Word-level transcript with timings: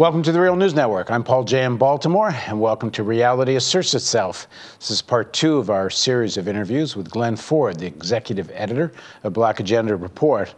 Welcome 0.00 0.22
to 0.22 0.32
the 0.32 0.40
Real 0.40 0.56
News 0.56 0.72
Network. 0.72 1.10
I'm 1.10 1.22
Paul 1.22 1.44
Jay 1.44 1.62
M. 1.62 1.76
Baltimore, 1.76 2.30
and 2.46 2.58
welcome 2.58 2.90
to 2.92 3.02
Reality 3.02 3.56
Asserts 3.56 3.92
Itself. 3.92 4.48
This 4.78 4.90
is 4.90 5.02
part 5.02 5.30
two 5.34 5.58
of 5.58 5.68
our 5.68 5.90
series 5.90 6.38
of 6.38 6.48
interviews 6.48 6.96
with 6.96 7.10
Glen 7.10 7.36
Ford, 7.36 7.78
the 7.78 7.86
executive 7.86 8.50
editor 8.54 8.92
of 9.24 9.34
Black 9.34 9.60
Agenda 9.60 9.94
Report. 9.94 10.54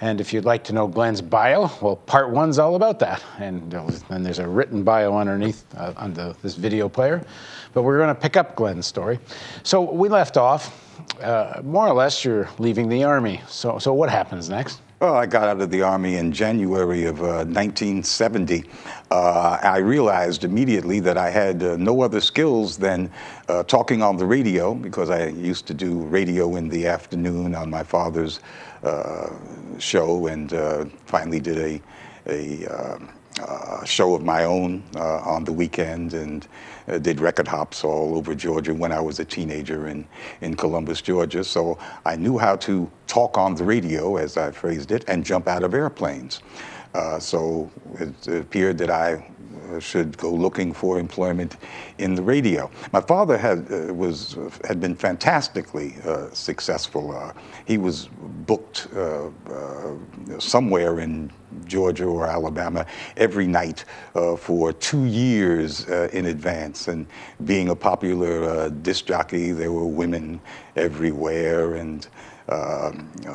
And 0.00 0.20
if 0.20 0.32
you'd 0.32 0.44
like 0.44 0.62
to 0.62 0.72
know 0.72 0.86
Glen's 0.86 1.20
bio, 1.20 1.68
well, 1.82 1.96
part 1.96 2.30
one's 2.30 2.60
all 2.60 2.76
about 2.76 3.00
that. 3.00 3.20
And 3.40 3.68
then 4.08 4.22
there's 4.22 4.38
a 4.38 4.46
written 4.46 4.84
bio 4.84 5.18
underneath 5.18 5.64
uh, 5.76 5.92
on 5.96 6.14
the, 6.14 6.36
this 6.42 6.54
video 6.54 6.88
player. 6.88 7.26
But 7.72 7.82
we're 7.82 7.98
going 7.98 8.14
to 8.14 8.20
pick 8.20 8.36
up 8.36 8.54
Glen's 8.54 8.86
story. 8.86 9.18
So 9.64 9.82
we 9.82 10.08
left 10.08 10.36
off. 10.36 10.80
Uh, 11.20 11.60
more 11.64 11.88
or 11.88 11.94
less, 11.94 12.24
you're 12.24 12.48
leaving 12.60 12.88
the 12.88 13.02
army. 13.02 13.40
So, 13.48 13.80
so 13.80 13.92
what 13.92 14.08
happens 14.08 14.48
next? 14.48 14.83
Well, 15.00 15.16
I 15.16 15.26
got 15.26 15.48
out 15.48 15.60
of 15.60 15.70
the 15.70 15.82
Army 15.82 16.16
in 16.16 16.30
January 16.32 17.04
of 17.04 17.20
uh, 17.20 17.44
1970. 17.44 18.64
Uh, 19.10 19.58
I 19.60 19.78
realized 19.78 20.44
immediately 20.44 21.00
that 21.00 21.18
I 21.18 21.30
had 21.30 21.62
uh, 21.64 21.76
no 21.76 22.00
other 22.00 22.20
skills 22.20 22.78
than 22.78 23.10
uh, 23.48 23.64
talking 23.64 24.02
on 24.02 24.16
the 24.16 24.24
radio 24.24 24.72
because 24.72 25.10
I 25.10 25.26
used 25.26 25.66
to 25.66 25.74
do 25.74 25.98
radio 26.02 26.54
in 26.54 26.68
the 26.68 26.86
afternoon 26.86 27.56
on 27.56 27.68
my 27.70 27.82
father's 27.82 28.38
uh, 28.84 29.30
show 29.78 30.28
and 30.28 30.52
uh, 30.54 30.84
finally 31.06 31.40
did 31.40 31.58
a, 31.58 31.82
a 32.26 32.98
uh, 33.40 33.84
show 33.84 34.14
of 34.14 34.22
my 34.22 34.44
own 34.44 34.82
uh, 34.96 35.18
on 35.18 35.44
the 35.44 35.52
weekend 35.52 36.14
and 36.14 36.46
uh, 36.88 36.98
did 36.98 37.20
record 37.20 37.48
hops 37.48 37.84
all 37.84 38.16
over 38.16 38.34
Georgia 38.34 38.74
when 38.74 38.92
I 38.92 39.00
was 39.00 39.18
a 39.18 39.24
teenager 39.24 39.88
in, 39.88 40.06
in 40.40 40.54
Columbus, 40.54 41.02
Georgia. 41.02 41.42
So 41.42 41.78
I 42.04 42.16
knew 42.16 42.38
how 42.38 42.56
to 42.56 42.90
talk 43.06 43.36
on 43.36 43.54
the 43.54 43.64
radio, 43.64 44.16
as 44.16 44.36
I 44.36 44.50
phrased 44.50 44.92
it, 44.92 45.04
and 45.08 45.24
jump 45.24 45.48
out 45.48 45.62
of 45.62 45.74
airplanes. 45.74 46.40
Uh, 46.94 47.18
so 47.18 47.70
it, 47.98 48.28
appeared 48.28 48.78
that 48.78 48.90
I 48.90 49.26
should 49.80 50.16
go 50.18 50.30
looking 50.30 50.72
for 50.72 50.98
employment 50.98 51.56
in 51.98 52.14
the 52.14 52.22
radio. 52.22 52.70
My 52.92 53.00
father 53.00 53.36
had 53.36 53.70
uh, 53.70 53.92
was 53.94 54.36
had 54.64 54.80
been 54.80 54.94
fantastically 54.94 55.96
uh, 56.04 56.30
successful. 56.32 57.16
Uh, 57.16 57.32
he 57.66 57.78
was 57.78 58.08
booked 58.46 58.88
uh, 58.94 59.26
uh, 59.26 59.94
somewhere 60.38 61.00
in 61.00 61.30
Georgia 61.66 62.04
or 62.04 62.26
Alabama 62.26 62.84
every 63.16 63.46
night 63.46 63.84
for 64.38 64.72
two 64.72 65.04
years 65.04 65.88
in 66.12 66.26
advance. 66.26 66.88
And 66.88 67.06
being 67.44 67.68
a 67.68 67.76
popular 67.76 68.68
disc 68.70 69.06
jockey, 69.06 69.52
there 69.52 69.70
were 69.70 69.86
women 69.86 70.40
everywhere 70.74 71.76
and 71.76 72.08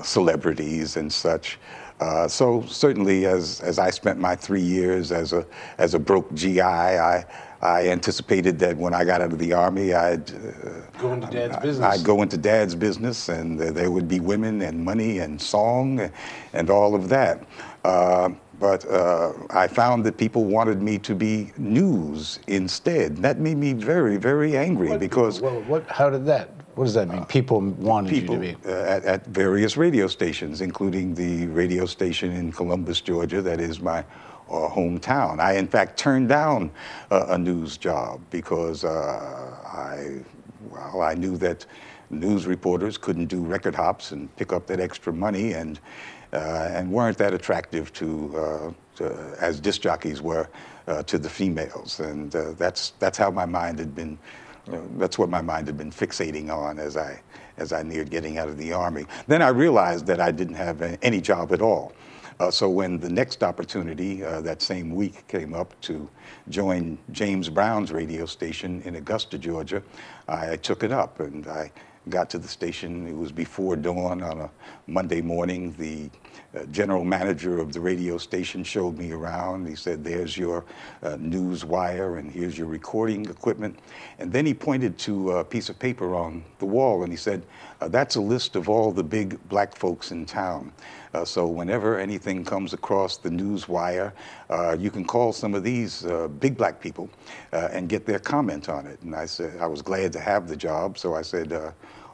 celebrities 0.03 0.97
and 0.97 1.11
such. 1.11 1.57
Uh, 2.00 2.28
so 2.28 2.64
certainly, 2.67 3.25
as 3.25 3.59
as 3.61 3.78
I 3.78 3.89
spent 3.89 4.19
my 4.19 4.36
three 4.36 4.61
years 4.61 5.11
as 5.11 5.33
a 5.33 5.45
as 5.78 5.94
a 5.94 6.00
broke 6.00 6.33
GI, 6.33 6.61
I 6.61 7.25
I 7.61 7.89
anticipated 7.89 8.58
that 8.59 8.78
when 8.78 8.94
I 8.94 9.03
got 9.03 9.22
out 9.22 9.33
of 9.33 9.39
the 9.39 9.52
army, 9.52 9.94
I'd 9.94 10.31
uh, 10.31 10.81
go 10.97 11.14
into 11.14 11.28
dad's 11.28 11.58
I, 11.58 11.59
business. 11.59 11.86
I'd 11.86 12.06
go 12.06 12.22
into 12.22 12.38
dad's 12.38 12.73
business, 12.73 13.28
and 13.28 13.59
uh, 13.59 13.72
there 13.72 13.91
would 13.91 14.08
be 14.08 14.22
women 14.22 14.61
and 14.61 14.83
money 14.83 15.19
and 15.19 15.41
song, 15.41 16.09
and 16.53 16.69
all 16.69 16.95
of 16.95 17.09
that. 17.09 17.44
Uh, 17.83 18.30
but 18.59 18.86
uh, 18.89 19.34
I 19.50 19.67
found 19.67 20.06
that 20.06 20.17
people 20.17 20.45
wanted 20.45 20.81
me 20.81 20.97
to 21.00 21.16
be 21.16 21.52
news 21.58 22.39
instead. 22.47 23.17
That 23.17 23.39
made 23.39 23.58
me 23.58 23.73
very, 23.73 24.17
very 24.17 24.56
angry 24.58 24.89
what, 24.89 25.00
because. 25.00 25.41
Well, 25.41 25.61
what? 25.63 25.86
How 25.88 26.09
did 26.09 26.25
that? 26.25 26.52
What 26.80 26.85
does 26.85 26.94
that 26.94 27.09
mean? 27.09 27.25
People 27.25 27.59
wanted 27.59 28.09
people, 28.09 28.41
you 28.41 28.53
to 28.53 28.58
be 28.58 28.69
uh, 28.69 28.85
at, 28.85 29.03
at, 29.03 29.25
various 29.25 29.75
radio 29.75 30.08
stations, 30.08 30.61
including 30.61 31.13
the 31.13 31.47
radio 31.47 31.85
station 31.85 32.31
in 32.31 32.53
Columbus, 32.53 33.02
Georgia, 33.02 33.41
that 33.41 33.59
is 33.59 33.81
my 33.81 33.99
uh, 33.99 34.69
hometown. 34.69 35.41
I, 35.41 35.57
in 35.57 35.67
fact, 35.67 36.00
turned 36.00 36.29
down 36.29 36.72
uh, 37.12 37.25
a 37.31 37.38
news 37.38 37.75
job 37.75 38.22
because 38.29 38.85
uh, 38.85 39.57
I, 39.66 40.22
well, 40.72 41.01
I 41.01 41.16
knew 41.16 41.35
that 41.40 41.66
news 42.12 42.47
reporters 42.47 42.97
couldn't 42.97 43.25
do 43.25 43.41
record 43.41 43.75
hops 43.75 44.13
and 44.13 44.34
pick 44.38 44.53
up 44.53 44.66
that 44.67 44.79
extra 44.79 45.11
money, 45.11 45.51
and 45.51 45.81
uh, 46.31 46.69
and 46.72 46.90
weren't 46.90 47.17
that 47.17 47.34
attractive 47.34 47.91
to, 47.91 48.38
uh, 48.38 48.72
to 48.96 49.35
as 49.41 49.59
disc 49.59 49.81
jockeys 49.81 50.22
were 50.22 50.47
to 51.06 51.17
the 51.17 51.29
females, 51.29 52.00
and 52.00 52.31
that's 52.57 52.91
that's 53.00 53.17
how 53.17 53.29
my 53.29 53.46
mind 53.46 53.79
had 53.79 53.94
been 53.94 54.17
that's 54.97 55.18
what 55.18 55.30
my 55.30 55.41
mind 55.41 55.68
had 55.68 55.78
been 55.78 55.91
fixating 55.91 56.50
on 56.50 56.80
as 56.80 56.97
I, 56.97 57.22
as 57.57 57.74
I 57.74 57.84
neared 57.84 58.09
getting 58.09 58.38
out 58.38 58.50
of 58.50 58.57
the 58.57 58.74
Army. 58.74 59.06
Then 59.28 59.41
I 59.41 59.50
realized 59.50 60.06
that 60.07 60.19
I 60.19 60.31
didn't 60.31 60.56
have 60.56 60.97
any 61.02 61.22
job 61.22 61.52
at 61.52 61.62
all. 61.62 61.94
Uh, 62.40 62.50
so 62.50 62.69
when 62.69 62.97
the 63.00 63.09
next 63.09 63.44
opportunity 63.44 64.24
uh, 64.24 64.40
that 64.40 64.62
same 64.62 64.96
week 64.96 65.28
came 65.28 65.53
up 65.53 65.79
to 65.81 66.08
join 66.47 66.97
James 67.12 67.50
Brown's 67.50 67.91
radio 67.91 68.25
station 68.25 68.81
in 68.84 68.96
Augusta, 68.96 69.38
Georgia, 69.38 69.84
I 70.29 70.56
took 70.56 70.84
it 70.84 70.91
up 70.91 71.19
and 71.19 71.46
I 71.47 71.72
got 72.07 72.29
to 72.31 72.39
the 72.39 72.47
station. 72.47 73.07
It 73.07 73.15
was 73.15 73.31
before 73.31 73.75
dawn 73.75 74.23
on 74.23 74.39
a 74.39 74.49
Monday 74.87 75.21
morning. 75.21 75.75
The 75.77 76.09
uh, 76.57 76.65
general 76.71 77.03
manager 77.03 77.59
of 77.59 77.73
the 77.73 77.79
radio 77.79 78.17
station 78.17 78.63
showed 78.63 78.97
me 78.97 79.11
around. 79.11 79.67
He 79.67 79.75
said, 79.75 80.03
There's 80.03 80.35
your 80.35 80.65
uh, 81.03 81.17
news 81.19 81.63
wire, 81.63 82.17
and 82.17 82.31
here's 82.31 82.57
your 82.57 82.65
recording 82.65 83.25
equipment. 83.25 83.77
And 84.17 84.31
then 84.31 84.47
he 84.47 84.53
pointed 84.55 84.97
to 84.99 85.31
a 85.33 85.43
piece 85.43 85.69
of 85.69 85.77
paper 85.77 86.15
on 86.15 86.43
the 86.57 86.65
wall, 86.65 87.03
and 87.03 87.11
he 87.11 87.17
said, 87.17 87.45
uh, 87.81 87.87
That's 87.87 88.16
a 88.16 88.21
list 88.21 88.55
of 88.55 88.67
all 88.67 88.91
the 88.91 89.03
big 89.03 89.37
black 89.47 89.75
folks 89.75 90.11
in 90.11 90.25
town. 90.25 90.71
Uh, 91.13 91.25
so 91.25 91.45
whenever 91.47 91.99
anything 91.99 92.43
comes 92.43 92.73
across 92.73 93.17
the 93.17 93.29
news 93.29 93.67
wire, 93.67 94.13
uh, 94.49 94.75
you 94.79 94.89
can 94.89 95.05
call 95.05 95.31
some 95.31 95.53
of 95.53 95.63
these 95.63 96.05
uh, 96.05 96.27
big 96.39 96.57
black 96.57 96.79
people 96.79 97.09
and 97.51 97.89
get 97.89 98.05
their 98.05 98.19
comment 98.19 98.69
on 98.69 98.85
it. 98.85 98.99
And 99.01 99.16
I 99.16 99.25
said, 99.25 99.59
I 99.59 99.67
was 99.67 99.81
glad 99.81 100.13
to 100.13 100.19
have 100.19 100.47
the 100.47 100.55
job, 100.55 100.97
so 100.97 101.16
I 101.16 101.21
said, 101.21 101.51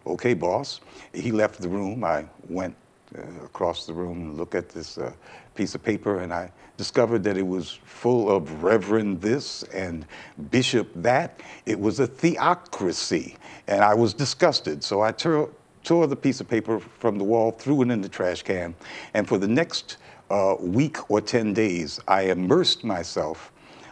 okay, 0.06 0.34
boss. 0.34 0.82
He 1.14 1.32
left 1.32 1.62
the 1.62 1.70
room. 1.70 2.04
I 2.04 2.26
went 2.50 2.76
uh, 3.18 3.22
across 3.46 3.86
the 3.86 3.94
room 3.94 4.22
and 4.22 4.38
looked 4.38 4.56
at 4.56 4.70
this 4.70 4.98
uh, 4.98 5.12
piece 5.56 5.76
of 5.76 5.84
paper, 5.84 6.20
and 6.20 6.34
I 6.34 6.52
discovered 6.78 7.24
that 7.24 7.38
it 7.38 7.48
was 7.48 7.80
full 7.86 8.30
of 8.30 8.64
Reverend 8.64 9.22
this 9.22 9.64
and 9.74 10.06
Bishop 10.52 10.90
that. 10.96 11.40
It 11.66 11.80
was 11.80 12.00
a 12.00 12.08
theocracy, 12.08 13.38
and 13.68 13.84
I 13.84 13.94
was 13.94 14.14
disgusted. 14.14 14.84
So 14.84 15.02
I 15.02 15.12
tore, 15.12 15.50
tore 15.84 16.08
the 16.08 16.16
piece 16.16 16.42
of 16.42 16.48
paper 16.48 16.80
from 16.80 17.18
the 17.18 17.24
wall, 17.24 17.52
threw 17.52 17.82
it 17.84 17.90
in 17.90 18.02
the 18.02 18.10
trash 18.10 18.44
can, 18.44 18.76
and 19.14 19.28
for 19.28 19.38
the 19.38 19.48
next 19.48 19.98
uh, 20.30 20.56
week 20.60 21.10
or 21.10 21.22
10 21.22 21.54
days, 21.54 22.00
I 22.08 22.24
immersed 22.24 22.84
myself 22.84 23.52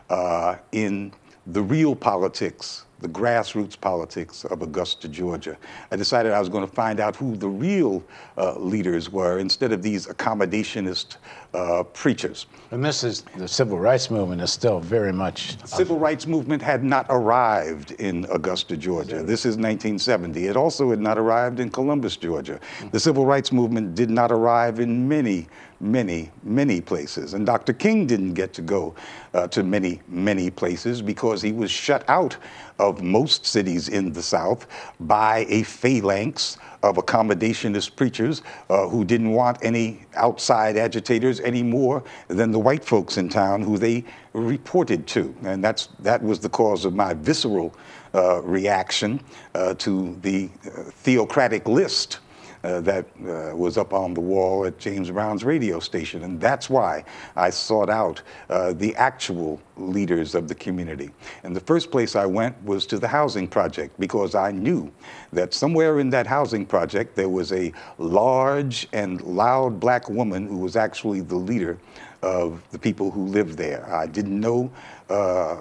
uh, 0.09 0.57
in 0.71 1.13
the 1.47 1.61
real 1.61 1.95
politics 1.95 2.85
the 3.03 3.09
grassroots 3.09 3.79
politics 3.79 4.45
of 4.45 4.61
Augusta, 4.61 5.09
Georgia. 5.09 5.57
I 5.91 5.97
decided 5.97 6.31
I 6.31 6.39
was 6.39 6.47
going 6.47 6.65
to 6.65 6.73
find 6.73 7.01
out 7.01 7.17
who 7.17 7.35
the 7.35 7.49
real 7.49 8.01
uh, 8.37 8.57
leaders 8.57 9.11
were 9.11 9.39
instead 9.39 9.73
of 9.73 9.83
these 9.83 10.07
accommodationist 10.07 11.17
uh, 11.53 11.83
preachers. 11.83 12.45
And 12.71 12.83
this 12.83 13.03
is 13.03 13.25
the 13.35 13.47
civil 13.47 13.77
rights 13.77 14.09
movement 14.09 14.41
is 14.41 14.53
still 14.53 14.79
very 14.79 15.11
much. 15.11 15.57
The 15.57 15.67
civil 15.67 15.99
rights 15.99 16.25
movement 16.25 16.61
had 16.61 16.81
not 16.81 17.05
arrived 17.09 17.91
in 17.91 18.25
Augusta, 18.31 18.77
Georgia. 18.77 19.21
This 19.21 19.41
is 19.41 19.57
1970. 19.57 20.47
It 20.47 20.55
also 20.55 20.89
had 20.89 21.01
not 21.01 21.17
arrived 21.17 21.59
in 21.59 21.69
Columbus, 21.69 22.15
Georgia. 22.15 22.57
The 22.91 22.99
civil 22.99 23.25
rights 23.25 23.51
movement 23.51 23.95
did 23.95 24.09
not 24.09 24.31
arrive 24.31 24.79
in 24.79 25.07
many 25.07 25.47
many, 25.79 26.31
many 26.43 26.81
places. 26.81 27.33
And 27.33 27.45
Dr. 27.45 27.73
King 27.73 28.05
didn't 28.07 28.33
get 28.33 28.53
to 28.53 28.61
go 28.61 28.95
uh, 29.33 29.47
to 29.47 29.63
many, 29.63 30.01
many 30.07 30.49
places 30.49 31.01
because 31.01 31.41
he 31.41 31.51
was 31.51 31.71
shut 31.71 32.03
out 32.07 32.37
of 32.79 33.01
most 33.01 33.45
cities 33.45 33.89
in 33.89 34.11
the 34.13 34.21
South 34.21 34.67
by 34.99 35.45
a 35.49 35.63
phalanx 35.63 36.57
of 36.81 36.97
accommodationist 36.97 37.95
preachers 37.95 38.41
uh, 38.69 38.87
who 38.87 39.05
didn't 39.05 39.31
want 39.31 39.57
any 39.61 40.05
outside 40.15 40.75
agitators 40.75 41.39
any 41.39 41.63
more 41.63 42.03
than 42.27 42.51
the 42.51 42.59
white 42.59 42.83
folks 42.83 43.17
in 43.17 43.29
town 43.29 43.61
who 43.61 43.77
they 43.77 44.03
reported 44.33 45.07
to. 45.07 45.33
And 45.43 45.63
that's, 45.63 45.87
that 45.99 46.21
was 46.21 46.39
the 46.39 46.49
cause 46.49 46.83
of 46.85 46.93
my 46.93 47.13
visceral 47.13 47.73
uh, 48.13 48.41
reaction 48.43 49.21
uh, 49.55 49.73
to 49.75 50.17
the 50.21 50.49
uh, 50.65 50.83
theocratic 50.83 51.67
list 51.67 52.19
uh, 52.63 52.81
that 52.81 53.05
uh, 53.19 53.55
was 53.55 53.77
up 53.77 53.93
on 53.93 54.13
the 54.13 54.21
wall 54.21 54.65
at 54.65 54.77
James 54.77 55.11
Brown's 55.11 55.43
radio 55.43 55.79
station. 55.79 56.23
And 56.23 56.39
that's 56.39 56.69
why 56.69 57.03
I 57.35 57.49
sought 57.49 57.89
out 57.89 58.21
uh, 58.49 58.73
the 58.73 58.95
actual 58.95 59.61
leaders 59.75 60.35
of 60.35 60.47
the 60.47 60.55
community. 60.55 61.11
And 61.43 61.55
the 61.55 61.61
first 61.61 61.91
place 61.91 62.15
I 62.15 62.25
went 62.25 62.61
was 62.63 62.85
to 62.87 62.99
the 62.99 63.07
housing 63.07 63.47
project 63.47 63.99
because 63.99 64.35
I 64.35 64.51
knew 64.51 64.91
that 65.31 65.53
somewhere 65.53 65.99
in 65.99 66.09
that 66.11 66.27
housing 66.27 66.65
project 66.65 67.15
there 67.15 67.29
was 67.29 67.51
a 67.51 67.73
large 67.97 68.87
and 68.93 69.21
loud 69.21 69.79
black 69.79 70.09
woman 70.09 70.47
who 70.47 70.57
was 70.57 70.75
actually 70.75 71.21
the 71.21 71.35
leader 71.35 71.77
of 72.21 72.63
the 72.71 72.79
people 72.79 73.11
who 73.11 73.25
lived 73.25 73.57
there. 73.57 73.93
I 73.93 74.07
didn't 74.07 74.39
know 74.39 74.71
uh, 75.09 75.55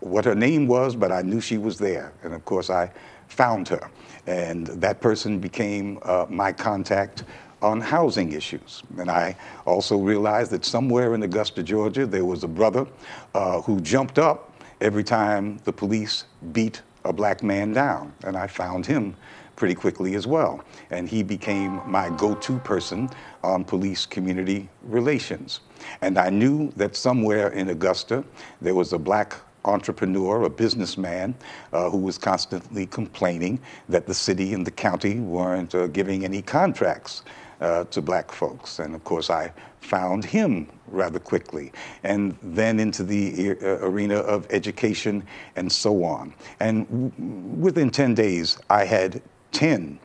what 0.00 0.26
her 0.26 0.34
name 0.34 0.66
was, 0.66 0.94
but 0.94 1.10
I 1.10 1.22
knew 1.22 1.40
she 1.40 1.56
was 1.56 1.78
there. 1.78 2.12
And 2.22 2.34
of 2.34 2.44
course, 2.44 2.68
I 2.68 2.90
found 3.28 3.68
her. 3.68 3.90
And 4.26 4.66
that 4.66 5.00
person 5.00 5.38
became 5.38 5.98
uh, 6.02 6.26
my 6.28 6.52
contact 6.52 7.24
on 7.62 7.80
housing 7.80 8.32
issues. 8.32 8.82
And 8.98 9.10
I 9.10 9.36
also 9.64 9.96
realized 9.98 10.50
that 10.52 10.64
somewhere 10.64 11.14
in 11.14 11.22
Augusta, 11.22 11.62
Georgia, 11.62 12.06
there 12.06 12.24
was 12.24 12.44
a 12.44 12.48
brother 12.48 12.86
uh, 13.34 13.60
who 13.62 13.80
jumped 13.80 14.18
up 14.18 14.52
every 14.80 15.04
time 15.04 15.58
the 15.64 15.72
police 15.72 16.24
beat 16.52 16.82
a 17.04 17.12
black 17.12 17.42
man 17.42 17.72
down. 17.72 18.12
And 18.24 18.36
I 18.36 18.46
found 18.46 18.84
him 18.84 19.16
pretty 19.56 19.74
quickly 19.74 20.14
as 20.14 20.26
well. 20.26 20.62
And 20.90 21.08
he 21.08 21.22
became 21.22 21.80
my 21.86 22.10
go 22.10 22.34
to 22.34 22.58
person 22.58 23.08
on 23.42 23.64
police 23.64 24.04
community 24.04 24.68
relations. 24.82 25.60
And 26.02 26.18
I 26.18 26.30
knew 26.30 26.70
that 26.76 26.94
somewhere 26.94 27.48
in 27.48 27.70
Augusta 27.70 28.22
there 28.60 28.74
was 28.74 28.92
a 28.92 28.98
black 28.98 29.34
entrepreneur, 29.66 30.44
a 30.44 30.50
businessman, 30.50 31.34
uh, 31.72 31.90
who 31.90 31.98
was 31.98 32.18
constantly 32.18 32.86
complaining 32.86 33.60
that 33.88 34.06
the 34.06 34.14
city 34.14 34.54
and 34.54 34.66
the 34.66 34.70
county 34.70 35.20
weren't 35.20 35.74
uh, 35.74 35.86
giving 35.88 36.24
any 36.24 36.42
contracts 36.42 37.22
uh, 37.60 37.84
to 37.84 38.02
black 38.02 38.30
folks. 38.32 38.78
And 38.78 38.94
of 38.94 39.04
course, 39.04 39.30
I 39.30 39.52
found 39.80 40.24
him 40.24 40.68
rather 40.88 41.18
quickly, 41.18 41.72
and 42.04 42.36
then 42.42 42.80
into 42.80 43.02
the 43.04 43.52
uh, 43.62 43.86
arena 43.86 44.16
of 44.16 44.46
education 44.50 45.24
and 45.56 45.70
so 45.70 46.04
on. 46.04 46.34
And 46.60 46.86
w- 46.88 47.12
within 47.60 47.90
10 47.90 48.14
days, 48.14 48.58
I 48.70 48.84
had 48.84 49.22
10 49.52 49.98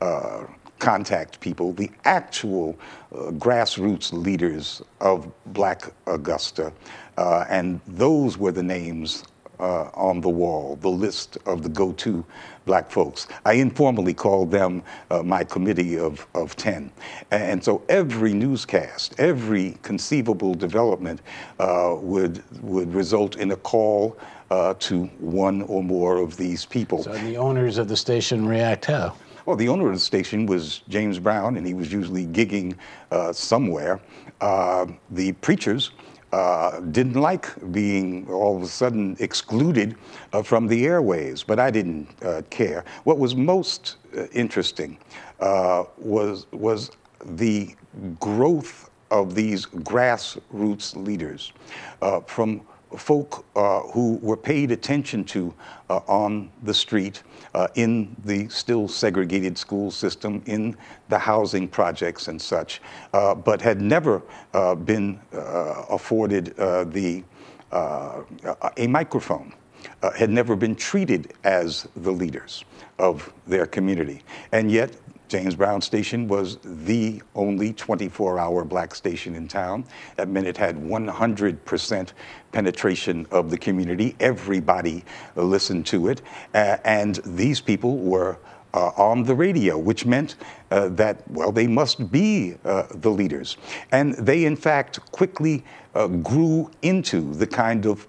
uh, 0.00 0.44
contact 0.78 1.40
people, 1.40 1.72
the 1.72 1.90
actual 2.04 2.78
uh, 3.12 3.30
grassroots 3.32 4.12
leaders 4.12 4.82
of 5.00 5.30
Black 5.46 5.82
Augusta. 6.06 6.72
Uh, 7.18 7.44
and 7.48 7.80
those 7.88 8.38
were 8.38 8.52
the 8.52 8.62
names 8.62 9.24
uh, 9.58 9.90
on 9.94 10.20
the 10.20 10.28
wall, 10.28 10.76
the 10.76 10.88
list 10.88 11.36
of 11.46 11.64
the 11.64 11.68
go 11.68 11.92
to 11.94 12.24
black 12.64 12.92
folks. 12.92 13.26
I 13.44 13.54
informally 13.54 14.14
called 14.14 14.52
them 14.52 14.84
uh, 15.10 15.24
my 15.24 15.42
committee 15.42 15.98
of, 15.98 16.24
of 16.36 16.54
10. 16.54 16.92
And 17.32 17.62
so 17.62 17.82
every 17.88 18.32
newscast, 18.34 19.16
every 19.18 19.76
conceivable 19.82 20.54
development 20.54 21.20
uh, 21.58 21.96
would, 21.98 22.44
would 22.62 22.94
result 22.94 23.34
in 23.34 23.50
a 23.50 23.56
call 23.56 24.16
uh, 24.52 24.74
to 24.74 25.06
one 25.18 25.62
or 25.62 25.82
more 25.82 26.18
of 26.18 26.36
these 26.36 26.64
people. 26.64 27.02
So 27.02 27.14
the 27.14 27.36
owners 27.36 27.78
of 27.78 27.88
the 27.88 27.96
station 27.96 28.46
react 28.46 28.84
how? 28.84 29.16
Well, 29.44 29.56
the 29.56 29.68
owner 29.68 29.88
of 29.88 29.94
the 29.94 29.98
station 29.98 30.46
was 30.46 30.82
James 30.88 31.18
Brown, 31.18 31.56
and 31.56 31.66
he 31.66 31.72
was 31.74 31.90
usually 31.90 32.26
gigging 32.26 32.76
uh, 33.10 33.32
somewhere. 33.32 33.98
Uh, 34.40 34.86
the 35.10 35.32
preachers 35.32 35.90
uh, 36.32 36.80
didn't 36.80 37.14
like 37.14 37.48
being 37.72 38.28
all 38.28 38.56
of 38.56 38.62
a 38.62 38.66
sudden 38.66 39.16
excluded 39.18 39.96
uh, 40.32 40.42
from 40.42 40.66
the 40.66 40.84
airways, 40.84 41.42
but 41.42 41.58
I 41.58 41.70
didn't 41.70 42.08
uh, 42.22 42.42
care. 42.50 42.84
What 43.04 43.18
was 43.18 43.34
most 43.34 43.96
uh, 44.16 44.26
interesting 44.32 44.98
uh, 45.40 45.84
was, 45.96 46.46
was 46.52 46.90
the 47.24 47.74
growth 48.20 48.90
of 49.10 49.34
these 49.34 49.64
grassroots 49.64 50.94
leaders 50.94 51.52
from 52.26 52.60
folk 52.96 53.44
who 53.92 54.18
were 54.22 54.36
paid 54.36 54.70
attention 54.70 55.24
to 55.24 55.54
on 55.88 56.50
the 56.62 56.74
street, 56.74 57.22
uh, 57.54 57.68
in 57.74 58.14
the 58.24 58.48
still 58.48 58.88
segregated 58.88 59.56
school 59.56 59.90
system, 59.90 60.42
in 60.46 60.76
the 61.08 61.18
housing 61.18 61.68
projects 61.68 62.28
and 62.28 62.40
such, 62.40 62.80
uh, 63.12 63.34
but 63.34 63.60
had 63.60 63.80
never 63.80 64.22
uh, 64.54 64.74
been 64.74 65.18
uh, 65.32 65.84
afforded 65.90 66.54
the, 66.92 67.22
a 67.72 68.86
microphone. 68.86 69.52
had 70.16 70.30
never 70.30 70.56
been 70.56 70.74
treated 70.74 71.32
as 71.44 71.88
the 71.96 72.10
leaders 72.10 72.64
of 72.98 73.32
their 73.46 73.66
community. 73.66 74.22
And 74.52 74.70
yet, 74.70 74.90
James 75.28 75.54
Brown 75.54 75.80
Station 75.80 76.26
was 76.26 76.58
the 76.64 77.22
only 77.34 77.72
24 77.74 78.38
hour 78.38 78.64
black 78.64 78.94
station 78.94 79.34
in 79.34 79.46
town. 79.46 79.84
That 80.16 80.28
meant 80.28 80.46
it 80.46 80.56
had 80.56 80.76
100% 80.76 82.12
penetration 82.52 83.26
of 83.30 83.50
the 83.50 83.58
community. 83.58 84.16
Everybody 84.20 85.04
listened 85.36 85.86
to 85.86 86.08
it. 86.08 86.22
Uh, 86.54 86.78
and 86.84 87.16
these 87.24 87.60
people 87.60 87.98
were 87.98 88.38
uh, 88.74 88.90
on 88.96 89.22
the 89.22 89.34
radio, 89.34 89.78
which 89.78 90.06
meant 90.06 90.36
uh, 90.70 90.88
that, 90.90 91.28
well, 91.30 91.52
they 91.52 91.66
must 91.66 92.10
be 92.10 92.56
uh, 92.64 92.84
the 92.90 93.10
leaders. 93.10 93.56
And 93.92 94.14
they, 94.14 94.44
in 94.44 94.56
fact, 94.56 95.00
quickly 95.12 95.64
uh, 95.94 96.06
grew 96.08 96.70
into 96.82 97.32
the 97.34 97.46
kind 97.46 97.86
of 97.86 98.06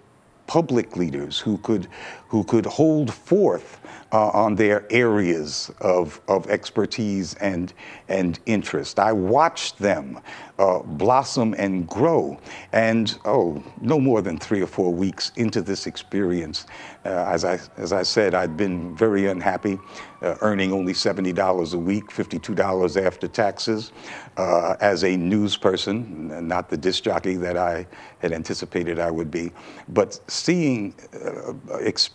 public 0.47 0.97
leaders 0.97 1.39
who 1.39 1.59
could, 1.59 1.87
who 2.29 2.43
could 2.43 2.65
hold 2.65 3.13
forth 3.13 3.79
uh, 4.11 4.29
on 4.29 4.55
their 4.55 4.85
areas 4.91 5.71
of, 5.81 6.19
of 6.27 6.49
expertise 6.49 7.35
and, 7.35 7.73
and 8.07 8.39
interest. 8.45 8.99
I 8.99 9.11
watched 9.11 9.77
them 9.77 10.19
uh, 10.57 10.79
blossom 10.79 11.55
and 11.57 11.87
grow. 11.87 12.39
And 12.73 13.17
oh, 13.25 13.63
no 13.81 13.99
more 13.99 14.21
than 14.21 14.37
three 14.37 14.61
or 14.61 14.67
four 14.67 14.93
weeks 14.93 15.31
into 15.37 15.61
this 15.61 15.87
experience, 15.87 16.65
uh, 17.05 17.09
as, 17.09 17.45
I, 17.45 17.59
as 17.77 17.93
I 17.93 18.03
said, 18.03 18.33
I'd 18.33 18.57
been 18.57 18.95
very 18.95 19.27
unhappy, 19.27 19.79
uh, 20.21 20.35
earning 20.41 20.73
only 20.73 20.93
$70 20.93 21.73
a 21.73 21.77
week, 21.77 22.09
$52 22.09 23.01
after 23.01 23.27
taxes, 23.27 23.93
uh, 24.35 24.75
as 24.81 25.03
a 25.05 25.15
news 25.15 25.55
person, 25.55 26.47
not 26.47 26.69
the 26.69 26.77
disc 26.77 27.03
jockey 27.03 27.35
that 27.35 27.55
I 27.55 27.87
had 28.19 28.33
anticipated 28.33 28.99
I 28.99 29.11
would 29.11 29.31
be, 29.31 29.51
but 29.87 30.19
seeing, 30.27 30.93
uh, 31.25 31.53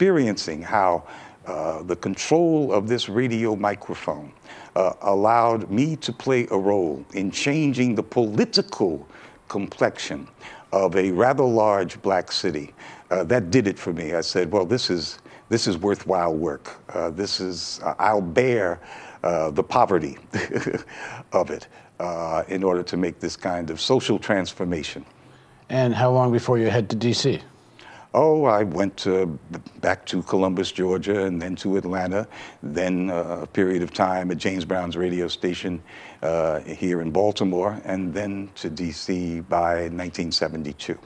experiencing 0.05 0.61
how 0.61 1.03
uh, 1.47 1.83
the 1.85 1.97
control 1.97 2.71
of 2.75 2.87
this 2.87 3.09
radio 3.09 3.57
microphone 3.57 4.31
uh, 4.77 4.93
allowed 5.01 5.71
me 5.71 5.97
to 5.97 6.13
play 6.13 6.47
a 6.51 6.59
role 6.59 7.03
in 7.15 7.31
changing 7.31 7.95
the 7.95 8.03
political 8.03 9.09
complexion 9.49 10.29
of 10.73 10.95
a 10.97 11.11
rather 11.11 11.43
large 11.43 12.03
black 12.03 12.31
city. 12.31 12.75
Uh, 13.11 13.25
that 13.25 13.51
did 13.51 13.67
it 13.67 13.79
for 13.79 13.95
me. 13.95 14.13
I 14.13 14.21
said, 14.21 14.53
well, 14.53 14.67
this 14.67 14.91
is, 14.91 15.21
this 15.49 15.67
is 15.67 15.79
worthwhile 15.79 16.35
work. 16.35 16.83
Uh, 16.91 17.09
this 17.09 17.41
is, 17.41 17.81
uh, 17.83 17.95
I'll 17.99 18.21
bear 18.21 18.81
the 19.23 19.65
poverty 19.65 20.19
of 21.33 21.51
it 21.51 21.67
in 22.49 22.63
order 22.63 22.83
to 22.83 22.99
make 22.99 23.21
this 23.21 23.37
kind 23.37 23.71
of 23.71 23.81
social 23.81 24.19
transformation. 24.19 25.03
And 25.71 25.95
how 25.95 26.11
long 26.11 26.31
before 26.31 26.59
you 26.59 26.69
head 26.69 26.91
to 26.91 26.97
DC? 26.97 27.41
Oh, 28.17 28.45
I 28.45 28.63
went 28.63 29.09
uh, 29.09 29.27
back 29.81 30.07
to 30.07 30.23
Columbus, 30.23 30.71
Georgia, 30.71 31.25
and 31.25 31.43
then 31.43 31.57
to 31.57 31.77
Atlanta, 31.77 32.29
then 32.63 33.11
uh, 33.11 33.41
a 33.43 33.47
period 33.49 33.83
of 33.83 33.93
time 33.93 34.31
at 34.31 34.39
James 34.39 34.65
Brown's 34.65 34.97
radio 34.97 35.27
station 35.27 35.83
uh, 36.23 36.61
here 36.61 37.01
in 37.01 37.11
Baltimore, 37.11 37.81
and 37.85 38.15
then 38.15 38.51
to 38.55 38.71
DC 38.71 39.49
by 39.49 39.89
1972. 39.91 40.97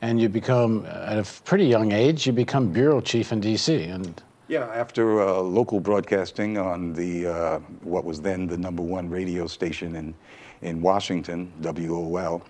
And 0.00 0.20
you 0.20 0.28
become, 0.28 0.86
at 0.86 1.18
a 1.18 1.26
pretty 1.42 1.66
young 1.66 1.90
age, 1.90 2.24
you 2.24 2.32
become 2.32 2.70
bureau 2.70 3.00
chief 3.00 3.32
in 3.32 3.40
DC. 3.40 3.92
And 3.92 4.22
yeah, 4.46 4.66
after 4.66 5.22
uh, 5.22 5.40
local 5.40 5.80
broadcasting 5.80 6.56
on 6.56 6.92
the 6.92 7.26
uh, 7.26 7.58
what 7.82 8.04
was 8.04 8.20
then 8.20 8.46
the 8.46 8.56
number 8.56 8.82
one 8.82 9.10
radio 9.10 9.48
station 9.48 9.96
in 9.96 10.14
in 10.62 10.80
Washington, 10.80 11.52
WOL 11.60 12.42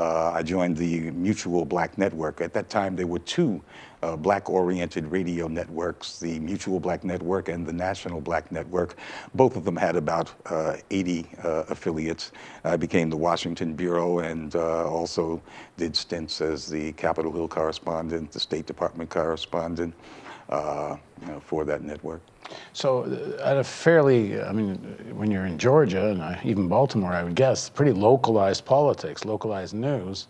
uh, 0.00 0.32
I 0.34 0.42
joined 0.42 0.76
the 0.76 1.10
Mutual 1.10 1.64
Black 1.64 1.98
Network. 1.98 2.40
At 2.40 2.54
that 2.54 2.70
time, 2.70 2.96
there 2.96 3.06
were 3.06 3.18
two 3.18 3.62
uh, 4.02 4.16
black 4.16 4.48
oriented 4.48 5.04
radio 5.06 5.46
networks 5.46 6.18
the 6.18 6.38
Mutual 6.40 6.80
Black 6.80 7.04
Network 7.04 7.48
and 7.48 7.66
the 7.66 7.72
National 7.72 8.20
Black 8.20 8.50
Network. 8.50 8.96
Both 9.34 9.56
of 9.56 9.64
them 9.64 9.76
had 9.76 9.96
about 9.96 10.32
uh, 10.46 10.76
80 10.90 11.28
uh, 11.44 11.64
affiliates. 11.68 12.32
I 12.64 12.76
became 12.76 13.10
the 13.10 13.16
Washington 13.16 13.74
Bureau 13.74 14.20
and 14.20 14.56
uh, 14.56 14.88
also 14.88 15.42
did 15.76 15.94
stints 15.94 16.40
as 16.40 16.66
the 16.66 16.92
Capitol 16.92 17.32
Hill 17.32 17.48
correspondent, 17.48 18.32
the 18.32 18.40
State 18.40 18.66
Department 18.66 19.10
correspondent 19.10 19.94
uh, 20.50 20.96
you 21.20 21.26
know, 21.28 21.40
for 21.40 21.64
that 21.64 21.82
network. 21.82 22.20
So, 22.72 23.02
uh, 23.02 23.42
at 23.42 23.56
a 23.56 23.64
fairly, 23.64 24.40
I 24.40 24.52
mean, 24.52 24.74
when 25.14 25.30
you're 25.30 25.46
in 25.46 25.58
Georgia 25.58 26.10
and 26.10 26.38
even 26.44 26.68
Baltimore, 26.68 27.12
I 27.12 27.22
would 27.22 27.36
guess, 27.36 27.70
pretty 27.70 27.92
localized 27.92 28.64
politics, 28.64 29.24
localized 29.24 29.74
news. 29.74 30.26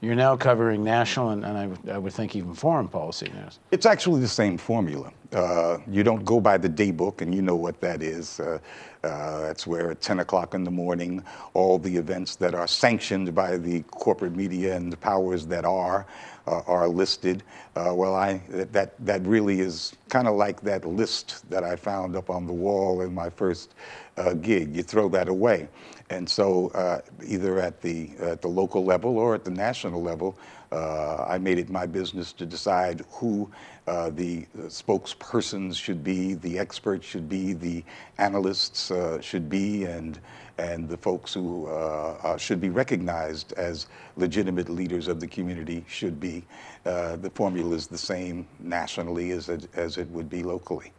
You're 0.00 0.14
now 0.14 0.36
covering 0.36 0.84
national 0.84 1.30
and, 1.30 1.44
and 1.44 1.58
I, 1.58 1.66
w- 1.66 1.92
I 1.92 1.98
would 1.98 2.12
think 2.12 2.36
even 2.36 2.54
foreign 2.54 2.86
policy 2.86 3.30
news. 3.34 3.58
It's 3.72 3.84
actually 3.84 4.20
the 4.20 4.28
same 4.28 4.56
formula. 4.56 5.12
Uh, 5.32 5.78
you 5.90 6.04
don't 6.04 6.24
go 6.24 6.40
by 6.40 6.56
the 6.56 6.68
day 6.68 6.92
book, 6.92 7.20
and 7.20 7.34
you 7.34 7.42
know 7.42 7.56
what 7.56 7.80
that 7.80 8.00
is. 8.00 8.38
Uh, 8.38 8.58
uh, 9.02 9.40
that's 9.42 9.66
where 9.66 9.90
at 9.90 10.00
10 10.00 10.20
o'clock 10.20 10.54
in 10.54 10.64
the 10.64 10.70
morning, 10.70 11.22
all 11.52 11.78
the 11.78 11.94
events 11.96 12.36
that 12.36 12.54
are 12.54 12.66
sanctioned 12.66 13.34
by 13.34 13.56
the 13.56 13.82
corporate 13.90 14.34
media 14.36 14.76
and 14.76 14.92
the 14.92 14.96
powers 14.96 15.46
that 15.46 15.64
are 15.64 16.06
uh, 16.48 16.62
are 16.66 16.88
listed. 16.88 17.42
Uh, 17.76 17.92
well, 17.94 18.14
I, 18.14 18.40
that, 18.48 18.94
that 19.04 19.26
really 19.26 19.60
is 19.60 19.92
kind 20.08 20.26
of 20.26 20.34
like 20.34 20.60
that 20.62 20.86
list 20.86 21.48
that 21.50 21.62
I 21.62 21.76
found 21.76 22.16
up 22.16 22.30
on 22.30 22.46
the 22.46 22.52
wall 22.52 23.02
in 23.02 23.14
my 23.14 23.28
first 23.28 23.74
uh, 24.16 24.32
gig. 24.34 24.74
You 24.74 24.82
throw 24.82 25.08
that 25.10 25.28
away. 25.28 25.68
And 26.10 26.28
so, 26.28 26.68
uh, 26.68 27.00
either 27.26 27.60
at 27.60 27.82
the, 27.82 28.10
at 28.20 28.40
the 28.40 28.48
local 28.48 28.84
level 28.84 29.18
or 29.18 29.34
at 29.34 29.44
the 29.44 29.50
national 29.50 30.02
level, 30.02 30.38
uh, 30.72 31.24
I 31.28 31.38
made 31.38 31.58
it 31.58 31.68
my 31.70 31.86
business 31.86 32.32
to 32.34 32.46
decide 32.46 33.04
who 33.10 33.50
uh, 33.88 34.10
the 34.10 34.46
spokespersons 34.66 35.74
should 35.74 36.04
be, 36.04 36.34
the 36.34 36.58
experts 36.58 37.06
should 37.06 37.26
be, 37.26 37.54
the 37.54 37.82
analysts 38.18 38.90
uh, 38.90 39.18
should 39.20 39.48
be, 39.48 39.84
and 39.84 40.20
and 40.58 40.88
the 40.88 40.96
folks 40.96 41.32
who 41.32 41.68
uh, 41.68 42.18
uh, 42.22 42.36
should 42.36 42.60
be 42.60 42.68
recognized 42.68 43.52
as 43.52 43.86
legitimate 44.16 44.68
leaders 44.68 45.06
of 45.06 45.20
the 45.20 45.26
community 45.26 45.84
should 45.86 46.18
be. 46.18 46.44
Uh, 46.84 47.14
the 47.16 47.30
formula 47.30 47.76
is 47.76 47.86
the 47.86 47.96
same 47.96 48.44
nationally 48.58 49.30
as 49.30 49.48
it, 49.48 49.68
as 49.74 49.98
it 49.98 50.10
would 50.10 50.28
be 50.28 50.42
locally. 50.42 50.92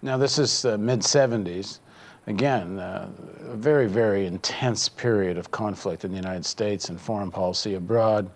Now, 0.00 0.16
this 0.16 0.38
is 0.38 0.64
mid 0.64 1.00
70s. 1.00 1.80
Again, 2.28 2.78
a 2.78 3.10
very, 3.54 3.88
very 3.88 4.26
intense 4.26 4.88
period 4.88 5.36
of 5.36 5.50
conflict 5.50 6.04
in 6.04 6.12
the 6.12 6.16
United 6.16 6.46
States 6.46 6.88
and 6.88 7.00
foreign 7.00 7.32
policy 7.32 7.74
abroad. 7.74 8.30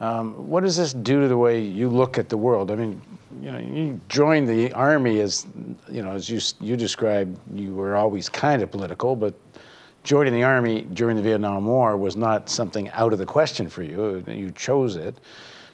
Um, 0.00 0.34
what 0.48 0.62
does 0.62 0.76
this 0.76 0.92
do 0.92 1.22
to 1.22 1.28
the 1.28 1.36
way 1.36 1.60
you 1.60 1.88
look 1.88 2.18
at 2.18 2.28
the 2.28 2.36
world? 2.36 2.70
I 2.70 2.76
mean, 2.76 3.00
you 3.40 3.50
know, 3.50 3.58
you 3.58 4.00
joined 4.08 4.48
the 4.48 4.72
army 4.72 5.20
as, 5.20 5.46
you 5.90 6.02
know, 6.02 6.12
as 6.12 6.28
you 6.28 6.40
you 6.60 6.76
described, 6.76 7.38
you 7.54 7.74
were 7.74 7.96
always 7.96 8.28
kind 8.28 8.62
of 8.62 8.70
political, 8.70 9.16
but 9.16 9.34
joining 10.04 10.34
the 10.34 10.42
army 10.42 10.82
during 10.92 11.16
the 11.16 11.22
Vietnam 11.22 11.66
War 11.66 11.96
was 11.96 12.16
not 12.16 12.48
something 12.50 12.90
out 12.90 13.12
of 13.12 13.18
the 13.18 13.26
question 13.26 13.68
for 13.68 13.82
you. 13.82 14.22
You 14.26 14.50
chose 14.52 14.96
it. 14.96 15.18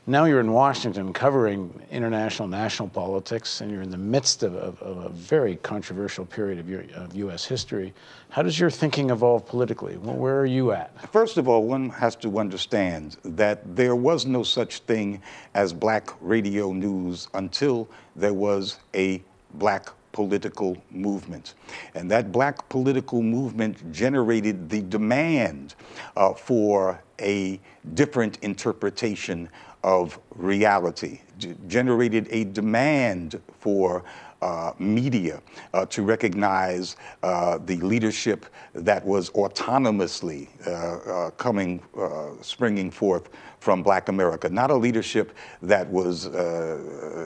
Now 0.05 0.25
you're 0.25 0.41
in 0.41 0.51
Washington 0.51 1.13
covering 1.13 1.81
international 1.89 2.49
national 2.49 2.89
politics, 2.89 3.61
and 3.61 3.71
you're 3.71 3.83
in 3.83 3.91
the 3.93 3.97
midst 3.97 4.43
of, 4.43 4.57
of, 4.57 4.83
of 4.83 4.99
a 5.05 5.09
very 5.11 5.55
controversial 5.57 6.27
period 6.27 6.59
of, 6.59 6.69
your, 6.69 6.83
of, 6.97 7.15
U.S. 7.15 7.45
history. 7.45 7.95
How 8.29 8.43
does 8.43 8.59
your 8.59 8.69
thinking 8.69 9.11
evolve 9.11 9.47
politically? 9.47 9.97
Well, 9.99 10.17
where 10.17 10.41
are 10.41 10.47
you 10.47 10.73
at? 10.73 11.09
First 11.13 11.39
of 11.39 11.47
all, 11.47 11.69
one 11.69 11.89
has 11.91 12.17
to 12.17 12.41
understand 12.41 13.17
that 13.23 13.77
there 13.77 13.95
was 13.95 14.27
no 14.27 14.43
such 14.43 14.81
thing 14.81 15.23
as 15.55 15.73
black 15.73 16.11
radio 16.21 16.73
news 16.73 17.29
until 17.35 17.89
there 18.17 18.35
was 18.35 18.81
a 18.95 19.23
black 19.55 19.91
political 20.11 20.77
movement. 20.91 21.55
And 21.95 22.11
that 22.11 22.33
black 22.33 22.69
political 22.69 23.23
movement 23.23 23.93
generated 23.93 24.69
the 24.69 24.83
demand 24.83 25.77
uh, 26.17 26.35
for 26.35 27.01
a 27.21 27.61
different 27.95 28.39
interpretation 28.43 29.49
of 29.85 30.19
reality, 30.37 31.21
generated 31.67 32.29
a 32.31 32.45
demand 32.45 33.41
for 33.61 34.05
uh, 34.43 34.73
media 34.79 35.41
uh, 35.73 35.87
to 35.87 36.03
recognize 36.03 36.97
uh, 37.23 37.59
the 37.65 37.77
leadership 37.77 38.47
that 38.75 39.05
was 39.05 39.31
autonomously 39.31 40.49
uh, 40.67 40.71
uh, 40.71 41.31
coming, 41.31 41.81
uh, 41.97 42.31
springing 42.41 42.91
forth 42.91 43.29
from 43.61 43.83
Black 43.83 44.09
America. 44.09 44.49
Not 44.49 44.71
a 44.71 44.75
leadership 44.75 45.37
that 45.63 45.89
was 45.89 46.27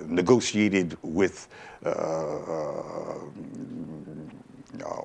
negotiated 0.06 0.96
with 1.02 1.48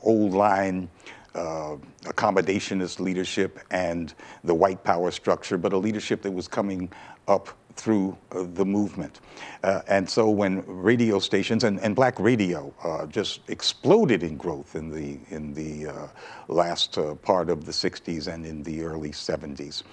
old 0.02 0.34
line 0.34 0.90
uh, 1.36 1.78
accommodationist 2.04 3.00
leadership 3.00 3.60
and 3.72 4.14
the 4.44 4.54
white 4.54 4.84
power 4.84 5.12
structure, 5.12 5.58
but 5.58 5.74
a 5.74 5.78
leadership 5.78 6.22
that 6.22 6.32
was 6.32 6.48
coming 6.48 6.92
up 7.28 7.50
through 7.76 8.18
uh, 8.32 8.44
the 8.54 8.66
movement. 8.66 9.22
Uh, 9.64 9.82
and 9.88 10.10
so 10.10 10.30
when 10.30 10.64
radio 10.68 11.20
stations 11.20 11.64
and, 11.64 11.80
and 11.80 11.96
black 11.96 12.20
radio 12.20 12.74
uh, 12.84 13.06
just 13.06 13.42
exploded 13.50 14.24
in 14.24 14.38
growth 14.38 14.76
in 14.76 14.90
the, 14.90 15.20
in 15.34 15.54
the 15.54 15.88
uh, 15.88 16.08
last 16.48 16.98
uh, 16.98 17.16
part 17.16 17.50
of 17.50 17.66
the 17.66 17.72
60s 17.72 18.28
and 18.28 18.46
in 18.46 18.64
the 18.64 18.84
early 18.84 19.12
70s. 19.12 19.84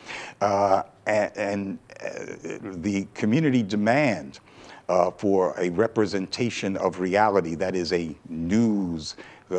Uh, 0.41 0.83
and, 1.07 1.33
and 1.37 2.83
the 2.83 3.07
community 3.15 3.63
demand 3.63 4.41
for 5.19 5.55
a 5.59 5.69
representation 5.71 6.77
of 6.79 6.99
reality 6.99 7.55
that 7.55 7.75
is 7.75 7.93
a 7.93 8.17
news 8.29 9.17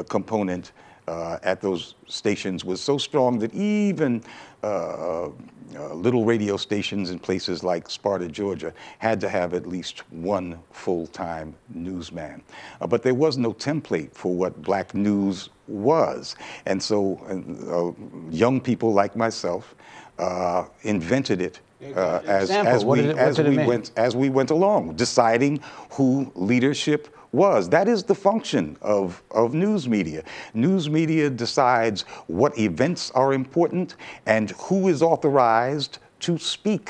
component 0.07 0.71
uh, 1.09 1.39
at 1.41 1.59
those 1.59 1.95
stations 2.07 2.63
was 2.63 2.79
so 2.79 2.97
strong 2.97 3.39
that 3.39 3.53
even 3.53 4.23
uh, 4.63 5.29
uh, 5.75 5.93
little 5.93 6.23
radio 6.23 6.55
stations 6.57 7.09
in 7.09 7.17
places 7.17 7.63
like 7.63 7.89
Sparta, 7.89 8.27
Georgia, 8.27 8.73
had 8.99 9.19
to 9.21 9.29
have 9.29 9.53
at 9.53 9.65
least 9.65 9.99
one 10.11 10.59
full-time 10.71 11.55
newsman. 11.73 12.43
Uh, 12.79 12.87
but 12.87 13.01
there 13.01 13.13
was 13.15 13.37
no 13.37 13.53
template 13.53 14.13
for 14.13 14.33
what 14.33 14.61
black 14.61 14.93
news 14.93 15.49
was. 15.67 16.35
And 16.65 16.81
so 16.81 17.17
uh, 17.29 18.31
young 18.31 18.61
people 18.61 18.93
like 18.93 19.15
myself 19.15 19.75
uh, 20.19 20.65
invented 20.83 21.41
it 21.41 21.59
uh, 21.95 22.21
as, 22.25 22.49
as, 22.51 22.83
we, 22.83 22.99
it, 22.99 23.17
as, 23.17 23.39
we 23.39 23.57
went, 23.57 23.91
as 23.95 24.15
we 24.15 24.29
went 24.29 24.51
along, 24.51 24.95
deciding 24.95 25.61
who 25.91 26.31
leadership 26.35 27.07
was. 27.31 27.69
That 27.69 27.87
is 27.87 28.03
the 28.03 28.15
function 28.15 28.77
of, 28.81 29.21
of 29.31 29.53
news 29.53 29.87
media. 29.87 30.23
News 30.53 30.89
media 30.89 31.29
decides 31.29 32.01
what 32.27 32.57
events 32.57 33.11
are 33.11 33.33
important 33.33 33.95
and 34.25 34.51
who 34.51 34.87
is 34.87 35.01
authorized 35.01 35.99
to 36.21 36.37
speak 36.37 36.89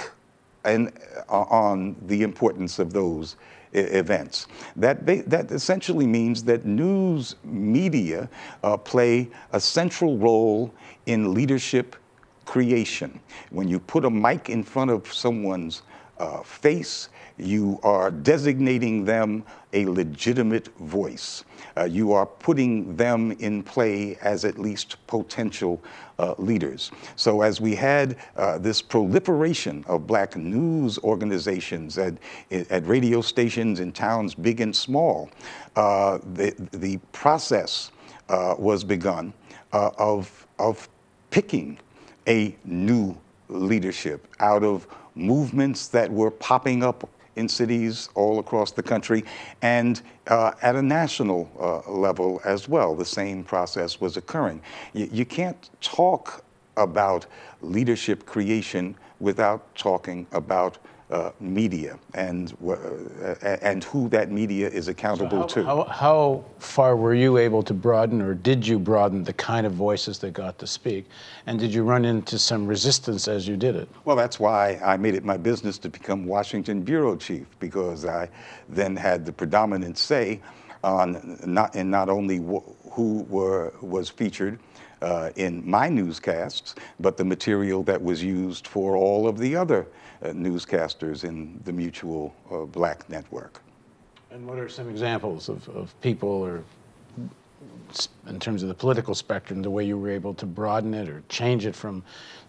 and, 0.63 0.91
uh, 1.29 1.41
on 1.41 1.95
the 2.07 2.23
importance 2.23 2.79
of 2.79 2.93
those 2.93 3.35
events. 3.73 4.47
That, 4.75 5.05
that 5.29 5.51
essentially 5.51 6.07
means 6.07 6.43
that 6.45 6.65
news 6.65 7.35
media 7.43 8.27
uh, 8.63 8.77
play 8.77 9.29
a 9.53 9.59
central 9.59 10.17
role 10.17 10.73
in 11.05 11.33
leadership 11.33 11.95
creation. 12.49 13.19
When 13.51 13.67
you 13.67 13.79
put 13.79 14.05
a 14.05 14.09
mic 14.09 14.49
in 14.49 14.63
front 14.63 14.89
of 14.89 15.13
someone's 15.13 15.83
uh, 16.17 16.41
face, 16.41 17.09
you 17.37 17.79
are 17.83 18.09
designating 18.09 19.05
them 19.05 19.43
a 19.71 19.85
legitimate 19.85 20.67
voice. 20.79 21.43
Uh, 21.77 21.83
you 21.83 22.11
are 22.11 22.25
putting 22.25 22.95
them 22.95 23.33
in 23.33 23.61
play 23.61 24.17
as 24.23 24.45
at 24.45 24.57
least 24.57 24.97
potential 25.05 25.79
uh, 26.17 26.33
leaders. 26.39 26.89
So, 27.15 27.43
as 27.43 27.61
we 27.61 27.75
had 27.75 28.17
uh, 28.35 28.57
this 28.57 28.81
proliferation 28.81 29.85
of 29.87 30.07
black 30.07 30.35
news 30.35 30.97
organizations 31.03 31.99
at, 31.99 32.15
at 32.49 32.87
radio 32.87 33.21
stations 33.21 33.79
in 33.79 33.91
towns 33.91 34.33
big 34.33 34.59
and 34.59 34.75
small, 34.75 35.29
uh, 35.75 36.17
the, 36.33 36.55
the 36.71 36.97
process 37.11 37.91
uh, 38.27 38.55
was 38.57 38.83
begun 38.83 39.33
uh, 39.71 39.91
of, 39.99 40.47
of 40.57 40.89
picking 41.29 41.77
a 42.27 42.55
new 42.65 43.17
leadership 43.47 44.27
out 44.39 44.63
of 44.63 44.87
movements 45.15 45.87
that 45.87 46.11
were 46.11 46.31
popping 46.31 46.83
up 46.83 47.09
in 47.35 47.47
cities 47.47 48.09
all 48.15 48.39
across 48.39 48.71
the 48.71 48.83
country 48.83 49.23
and 49.61 50.01
uh, 50.27 50.51
at 50.61 50.75
a 50.75 50.81
national 50.81 51.49
uh, 51.59 51.89
level 51.91 52.41
as 52.43 52.67
well. 52.67 52.95
The 52.95 53.05
same 53.05 53.43
process 53.43 54.01
was 54.01 54.17
occurring. 54.17 54.61
Y- 54.93 55.09
you 55.11 55.25
can't 55.25 55.69
talk 55.81 56.43
about 56.77 57.25
leadership 57.61 58.25
creation 58.25 58.95
without 59.19 59.73
talking 59.75 60.27
about 60.31 60.77
uh, 61.09 61.31
media 61.39 61.97
and 62.13 62.55
uh, 62.67 62.75
and 63.41 63.83
who 63.83 64.09
that 64.09 64.31
media 64.31 64.69
is 64.69 64.87
accountable 64.87 65.49
so 65.49 65.63
how, 65.65 65.83
to. 65.83 65.83
How, 65.83 65.83
how, 65.85 66.45
far 66.59 66.95
were 66.95 67.15
you 67.15 67.37
able 67.37 67.63
to 67.63 67.73
broaden, 67.73 68.21
or 68.21 68.35
did 68.35 68.65
you 68.65 68.77
broaden 68.77 69.23
the 69.23 69.33
kind 69.33 69.65
of 69.65 69.73
voices 69.73 70.19
that 70.19 70.33
got 70.33 70.59
to 70.59 70.67
speak? 70.67 71.07
And 71.47 71.59
did 71.59 71.73
you 71.73 71.83
run 71.83 72.05
into 72.05 72.37
some 72.37 72.67
resistance 72.67 73.27
as 73.27 73.47
you 73.47 73.57
did 73.57 73.75
it? 73.75 73.89
Well, 74.05 74.15
that's 74.15 74.39
why 74.39 74.79
I 74.83 74.97
made 74.97 75.15
it 75.15 75.25
my 75.25 75.37
business 75.37 75.79
to 75.79 75.89
become 75.89 76.25
Washington 76.25 76.81
bureau 76.83 77.15
chief 77.15 77.47
because 77.59 78.05
I 78.05 78.29
then 78.67 78.95
had 78.95 79.25
the 79.25 79.31
predominant 79.31 79.97
say 79.97 80.41
on 80.83 81.39
not 81.45 81.75
in 81.75 81.89
not 81.89 82.09
only 82.09 82.37
who 82.37 83.25
were 83.29 83.73
was 83.81 84.09
featured 84.09 84.59
uh, 85.01 85.31
in 85.35 85.67
my 85.69 85.89
newscasts, 85.89 86.75
but 86.99 87.17
the 87.17 87.25
material 87.25 87.83
that 87.83 88.01
was 88.01 88.23
used 88.23 88.67
for 88.67 88.95
all 88.95 89.27
of 89.27 89.37
the 89.37 89.55
other 89.55 89.87
uh, 90.21 90.27
newscasters 90.27 91.23
in 91.23 91.59
the 91.63 91.71
Mutual 91.71 92.35
uh, 92.51 92.65
Black 92.65 93.09
Network. 93.09 93.61
And 94.31 94.45
what 94.45 94.59
are 94.59 94.69
some 94.69 94.89
examples 94.89 95.49
of, 95.49 95.67
of 95.69 95.99
people 96.01 96.29
or 96.29 96.63
in 98.27 98.39
terms 98.39 98.61
of 98.61 98.69
the 98.69 98.75
political 98.75 99.15
spectrum, 99.15 99.61
the 99.61 99.69
way 99.69 99.83
you 99.83 99.97
were 99.97 100.09
able 100.09 100.33
to 100.35 100.45
broaden 100.45 100.93
it 100.93 101.09
or 101.09 101.23
change 101.29 101.65
it 101.65 101.75
from 101.75 102.03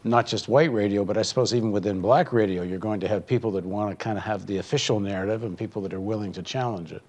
not 0.04 0.26
just 0.26 0.49
white 0.49 0.73
radio, 0.73 1.04
but 1.04 1.16
I 1.16 1.23
suppose 1.23 1.54
even 1.54 1.73
within 1.73 2.00
black 2.00 2.33
radio, 2.33 2.62
you're 2.62 2.78
going 2.78 3.00
to 3.00 3.09
have 3.09 3.26
people 3.26 3.50
that 3.52 3.64
want 3.64 3.90
to 3.90 3.97
kind 3.97 4.19
of 4.19 4.25
have 4.25 4.47
the 4.47 4.59
official 4.59 5.00
narrative 5.00 5.45
and 5.45 5.57
people 5.57 5.83
that 5.83 5.92
are 5.92 6.00
willing 6.00 6.33
to 6.33 6.42
challenge 6.42 6.92
it. 6.92 7.02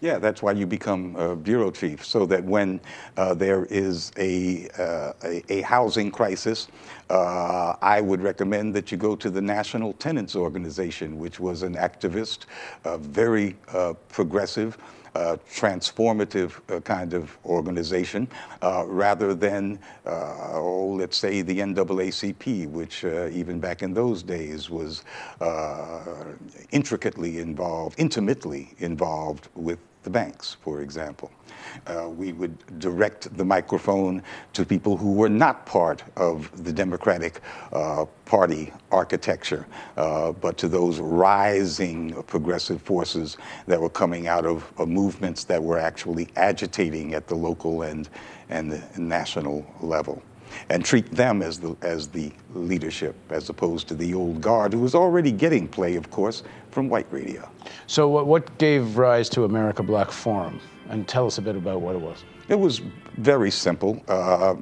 Yeah, 0.00 0.18
that's 0.18 0.42
why 0.42 0.52
you 0.52 0.64
become 0.64 1.16
a 1.16 1.34
bureau 1.34 1.72
chief, 1.72 2.04
so 2.04 2.24
that 2.26 2.44
when 2.44 2.80
uh, 3.16 3.34
there 3.34 3.64
is 3.64 4.12
a, 4.16 4.68
uh, 4.78 5.12
a, 5.24 5.52
a, 5.52 5.60
housing 5.62 6.12
crisis, 6.12 6.68
uh, 7.10 7.74
I 7.82 8.00
would 8.00 8.22
recommend 8.22 8.74
that 8.74 8.92
you 8.92 8.96
go 8.96 9.16
to 9.16 9.28
the 9.28 9.42
National 9.42 9.94
Tenants 9.94 10.36
Organization, 10.36 11.18
which 11.18 11.40
was 11.40 11.64
an 11.64 11.74
activist, 11.74 12.46
uh, 12.84 12.98
very 12.98 13.56
uh, 13.74 13.94
progressive, 14.08 14.78
uh, 15.14 15.36
transformative 15.50 16.60
uh, 16.70 16.80
kind 16.82 17.12
of 17.12 17.36
organization 17.44 18.28
uh, 18.62 18.84
rather 18.86 19.34
than, 19.34 19.76
uh, 20.06 20.52
oh, 20.52 20.94
let's 20.96 21.16
say, 21.16 21.42
the 21.42 21.58
NAACP, 21.58 22.68
which 22.68 23.02
even 23.04 23.58
back 23.58 23.82
in 23.82 23.92
those 23.94 24.22
days 24.22 24.70
was 24.70 25.02
intricately 26.70 27.40
involved, 27.40 27.98
intimately 27.98 28.74
involved 28.78 29.48
with 29.56 29.78
the 30.08 30.12
banks, 30.18 30.56
for 30.62 30.80
example. 30.80 31.30
Uh, 31.86 32.08
we 32.08 32.32
would 32.32 32.56
direct 32.78 33.36
the 33.36 33.44
microphone 33.44 34.22
to 34.54 34.64
people 34.64 34.96
who 34.96 35.12
were 35.12 35.28
not 35.28 35.66
part 35.66 36.02
of 36.16 36.50
the 36.64 36.72
Democratic 36.72 37.40
uh, 37.72 38.06
Party 38.24 38.72
architecture, 38.90 39.66
uh, 39.98 40.32
but 40.32 40.56
to 40.56 40.66
those 40.66 40.98
rising 40.98 42.22
progressive 42.22 42.80
forces 42.80 43.36
that 43.66 43.78
were 43.78 43.90
coming 43.90 44.28
out 44.28 44.46
of 44.46 44.58
movements 44.88 45.44
that 45.44 45.62
were 45.62 45.78
actually 45.78 46.28
agitating 46.36 47.12
at 47.12 47.26
the 47.26 47.34
local 47.34 47.82
and, 47.82 48.08
and 48.48 48.80
national 48.96 49.66
level 49.82 50.22
and 50.68 50.84
treat 50.84 51.10
them 51.10 51.42
as 51.42 51.58
the, 51.58 51.76
as 51.82 52.08
the 52.08 52.32
leadership 52.54 53.14
as 53.30 53.48
opposed 53.48 53.88
to 53.88 53.94
the 53.94 54.14
old 54.14 54.40
guard 54.40 54.72
who 54.72 54.80
was 54.80 54.94
already 54.94 55.32
getting 55.32 55.68
play, 55.68 55.96
of 55.96 56.10
course, 56.10 56.42
from 56.70 56.88
white 56.88 57.06
radio. 57.10 57.48
So, 57.86 58.08
what, 58.08 58.26
what 58.26 58.58
gave 58.58 58.96
rise 58.96 59.28
to 59.30 59.44
America 59.44 59.82
Black 59.82 60.10
Forum? 60.10 60.60
And 60.88 61.06
tell 61.06 61.26
us 61.26 61.38
a 61.38 61.42
bit 61.42 61.56
about 61.56 61.80
what 61.80 61.94
it 61.94 62.00
was. 62.00 62.24
It 62.48 62.58
was 62.58 62.80
very 63.18 63.50
simple. 63.50 64.02
Uh, 64.08 64.56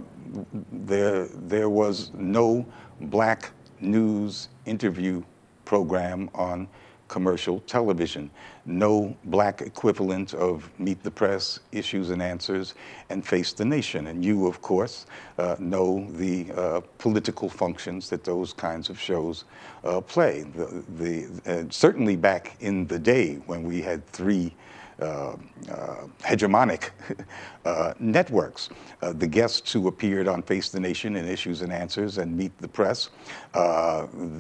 there, 0.73 1.27
there 1.27 1.71
was 1.71 2.11
no 2.15 2.67
black 3.01 3.51
news 3.81 4.49
interview 4.65 5.23
program 5.65 6.31
on 6.35 6.69
commercial 7.09 7.61
television. 7.61 8.31
No 8.67 9.17
black 9.25 9.63
equivalent 9.63 10.35
of 10.35 10.69
Meet 10.79 11.03
the 11.05 11.11
Press, 11.11 11.61
Issues 11.71 12.11
and 12.11 12.21
Answers, 12.21 12.75
and 13.11 13.25
Face 13.25 13.53
the 13.53 13.65
Nation. 13.65 14.09
And 14.09 14.25
you, 14.25 14.49
of 14.49 14.61
course, 14.61 15.07
uh, 15.39 15.55
know 15.61 16.07
the 16.11 16.51
uh, 16.53 16.81
political 16.99 17.49
functions 17.49 18.11
that 18.11 18.25
those 18.25 18.53
kinds 18.53 18.91
of 18.91 18.99
shows 18.99 19.45
uh, 19.85 20.01
play. 20.01 20.43
The, 20.43 20.83
the 20.99 21.67
certainly 21.71 22.17
back 22.17 22.57
in 22.61 22.89
the 22.89 22.99
day 22.99 23.37
when 23.47 23.63
we 23.63 23.81
had 23.83 24.05
three 24.09 24.53
Uh, 24.99 25.37
uh, 25.71 26.07
hegemonic 26.21 26.89
uh, 27.67 27.93
networks. 27.99 28.71
Uh, 29.03 29.13
the 29.13 29.27
guests 29.27 29.71
who 29.71 29.89
appeared 29.89 30.27
on 30.27 30.41
Face 30.41 30.71
the 30.71 30.81
Nation 30.81 31.17
and 31.17 31.29
Issues 31.29 31.61
and 31.61 31.71
Answers 31.71 32.17
and 32.17 32.35
Meet 32.35 32.57
the 32.59 32.69
Press, 32.69 33.11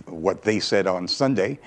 what 0.06 0.40
they 0.40 0.58
said 0.58 0.86
on 0.86 1.06
Sunday 1.06 1.58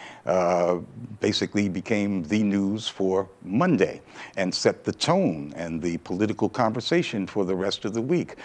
basically 1.19 1.69
became 1.69 2.23
the 2.23 2.41
news 2.41 2.87
for 2.87 3.29
Monday 3.43 4.01
and 4.37 4.53
set 4.53 4.83
the 4.83 4.93
tone 4.93 5.53
and 5.55 5.79
the 5.83 5.97
political 5.97 6.49
conversation 6.49 7.27
for 7.27 7.45
the 7.45 7.55
rest 7.55 7.85
of 7.85 7.93
the 7.93 8.01
week. 8.01 8.37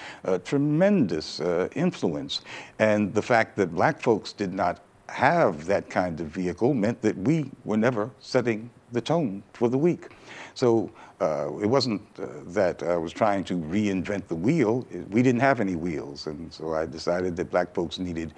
tremendous 0.45 1.41
influence. 1.75 2.43
And 2.79 3.15
the 3.15 3.23
fact 3.23 3.57
that 3.57 3.75
black 3.75 3.99
folks 3.99 4.35
did 4.35 4.53
not 4.53 4.81
have 5.09 5.65
that 5.67 5.89
kind 5.89 6.21
of 6.21 6.27
vehicle 6.27 6.75
meant 6.75 7.01
that 7.01 7.17
we 7.17 7.51
were 7.65 7.77
never 7.77 8.11
setting 8.19 8.69
the 8.95 9.01
tone 9.01 9.43
for 9.53 9.69
the 9.69 9.77
week. 9.77 10.09
So 10.55 10.91
uh, 11.21 11.51
it 11.61 11.67
wasn't 11.67 12.01
uh, 12.19 12.27
that 12.47 12.83
I 12.83 12.97
was 12.97 13.13
trying 13.13 13.45
to 13.45 13.55
reinvent 13.55 14.29
the 14.29 14.35
wheel. 14.35 14.87
We 15.11 15.23
didn't 15.23 15.41
have 15.41 15.61
any 15.61 15.77
wheels, 15.77 16.27
and 16.27 16.51
so 16.53 16.75
I 16.75 16.87
decided 16.87 17.37
that 17.37 17.51
black 17.51 17.75
folks 17.75 17.99
needed 17.99 18.33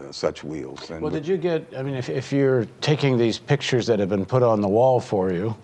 uh, 0.00 0.10
such 0.10 0.42
wheels. 0.42 0.90
And 0.90 1.02
well, 1.02 1.12
did 1.12 1.26
you 1.26 1.36
get? 1.36 1.66
I 1.76 1.82
mean, 1.82 1.94
if, 1.94 2.08
if 2.08 2.32
you're 2.32 2.66
taking 2.80 3.16
these 3.16 3.38
pictures 3.38 3.86
that 3.86 3.98
have 4.00 4.08
been 4.08 4.26
put 4.26 4.42
on 4.42 4.60
the 4.60 4.68
wall 4.68 4.98
for 4.98 5.32
you, 5.32 5.54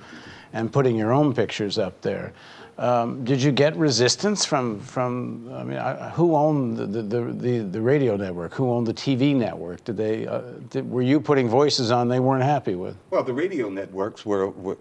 and 0.54 0.72
putting 0.72 0.96
your 0.96 1.12
own 1.12 1.34
pictures 1.34 1.78
up 1.78 2.00
there. 2.00 2.32
Um, 2.76 3.24
did 3.24 3.40
you 3.40 3.52
get 3.52 3.76
resistance 3.76 4.44
from 4.44 4.80
from? 4.80 5.48
I 5.54 5.62
mean, 5.62 5.78
I, 5.78 6.10
who 6.10 6.34
owned 6.34 6.76
the, 6.76 6.86
the, 6.86 7.20
the, 7.20 7.58
the, 7.60 7.80
radio 7.80 8.16
network? 8.16 8.52
Who 8.54 8.68
owned 8.72 8.88
the 8.88 8.94
TV 8.94 9.34
network? 9.34 9.84
Did 9.84 9.96
they? 9.96 10.26
Uh, 10.26 10.40
did, 10.70 10.90
were 10.90 11.02
you 11.02 11.20
putting 11.20 11.48
voices 11.48 11.92
on 11.92 12.08
they 12.08 12.18
weren't 12.18 12.42
happy 12.42 12.74
with? 12.74 12.96
Well, 13.10 13.22
the 13.22 13.32
radio 13.32 13.68
networks 13.68 14.26
were, 14.26 14.50
were 14.50 14.76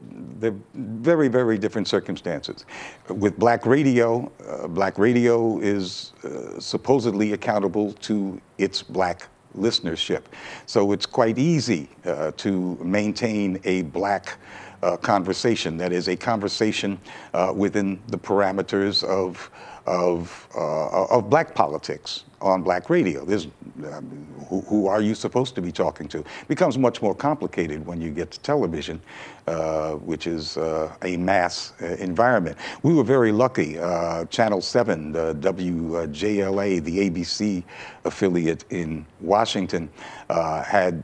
very 0.73 1.27
very 1.27 1.59
different 1.59 1.87
circumstances. 1.87 2.65
With 3.09 3.37
Black 3.37 3.63
Radio, 3.67 4.31
uh, 4.47 4.67
Black 4.67 4.97
Radio 4.97 5.59
is 5.59 6.13
uh, 6.23 6.59
supposedly 6.59 7.33
accountable 7.33 7.93
to 7.93 8.41
its 8.57 8.81
black 8.81 9.27
listenership, 9.55 10.23
so 10.65 10.93
it's 10.93 11.05
quite 11.05 11.37
easy 11.37 11.89
uh, 12.05 12.31
to 12.37 12.75
maintain 12.83 13.59
a 13.65 13.83
black 13.83 14.39
uh, 14.83 14.97
conversation. 14.97 15.77
That 15.77 15.91
is 15.91 16.07
a 16.09 16.15
conversation 16.15 16.99
uh, 17.33 17.53
within 17.55 17.99
the 18.07 18.17
parameters 18.17 19.03
of 19.03 19.49
of, 19.85 20.47
uh, 20.55 21.05
of 21.07 21.29
black 21.29 21.53
politics 21.53 22.23
on 22.41 22.61
black 22.63 22.89
radio. 22.89 23.25
There's, 23.25 23.47
um, 23.91 24.25
who, 24.45 24.87
are 24.87 25.01
you 25.01 25.15
supposed 25.15 25.55
to 25.55 25.61
be 25.61 25.71
talking 25.71 26.07
to? 26.09 26.19
It 26.19 26.47
becomes 26.47 26.77
much 26.77 27.01
more 27.01 27.15
complicated 27.15 27.85
when 27.85 28.01
you 28.01 28.11
get 28.11 28.31
to 28.31 28.39
television, 28.39 29.01
uh, 29.45 29.91
which 29.95 30.25
is 30.25 30.55
uh, 30.55 30.95
a 31.01 31.17
mass 31.17 31.73
uh, 31.81 31.87
environment. 31.99 32.57
We 32.81 32.93
were 32.93 33.03
very 33.03 33.33
lucky. 33.33 33.77
Uh, 33.77 34.23
Channel 34.25 34.61
7, 34.61 35.11
the 35.11 35.35
WJLA, 35.35 36.81
the 36.81 37.09
ABC 37.09 37.63
affiliate 38.05 38.63
in 38.69 39.05
Washington, 39.19 39.89
uh, 40.29 40.63
had 40.63 41.03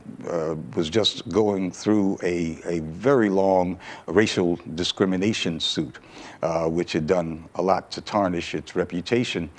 was 0.76 0.90
just 0.90 1.28
going 1.28 1.72
through 1.72 2.18
a, 2.24 2.60
a 2.66 2.80
very 2.80 3.30
long 3.30 3.78
racial 4.08 4.58
discrimination 4.76 5.60
suit 5.60 6.00
which 6.68 6.94
had 6.94 7.08
done 7.08 7.44
a 7.56 7.62
lot 7.62 7.92
to 7.92 8.02
tarnish 8.02 8.56
its 8.56 8.76
reputation 8.76 9.50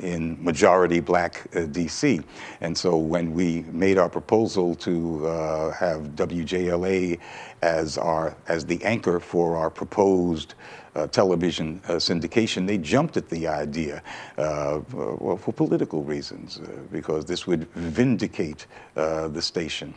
in 0.00 0.42
majority 0.42 0.98
black 0.98 1.48
DC. 1.52 2.24
And 2.60 2.76
so 2.76 2.91
when 2.98 3.32
we 3.32 3.62
made 3.72 3.98
our 3.98 4.08
proposal 4.08 4.74
to 4.76 5.26
uh, 5.26 5.70
have 5.72 6.00
WJLA 6.16 7.18
as, 7.62 7.98
our, 7.98 8.36
as 8.48 8.66
the 8.66 8.82
anchor 8.84 9.20
for 9.20 9.56
our 9.56 9.70
proposed 9.70 10.54
uh, 10.94 11.06
television 11.06 11.80
uh, 11.88 11.92
syndication, 11.92 12.66
they 12.66 12.76
jumped 12.76 13.16
at 13.16 13.28
the 13.30 13.46
idea 13.46 14.02
uh, 14.36 14.80
well, 14.92 15.38
for 15.38 15.52
political 15.52 16.02
reasons, 16.02 16.58
uh, 16.58 16.68
because 16.90 17.24
this 17.24 17.46
would 17.46 17.66
vindicate 17.72 18.66
the 18.94 19.40
station. 19.40 19.94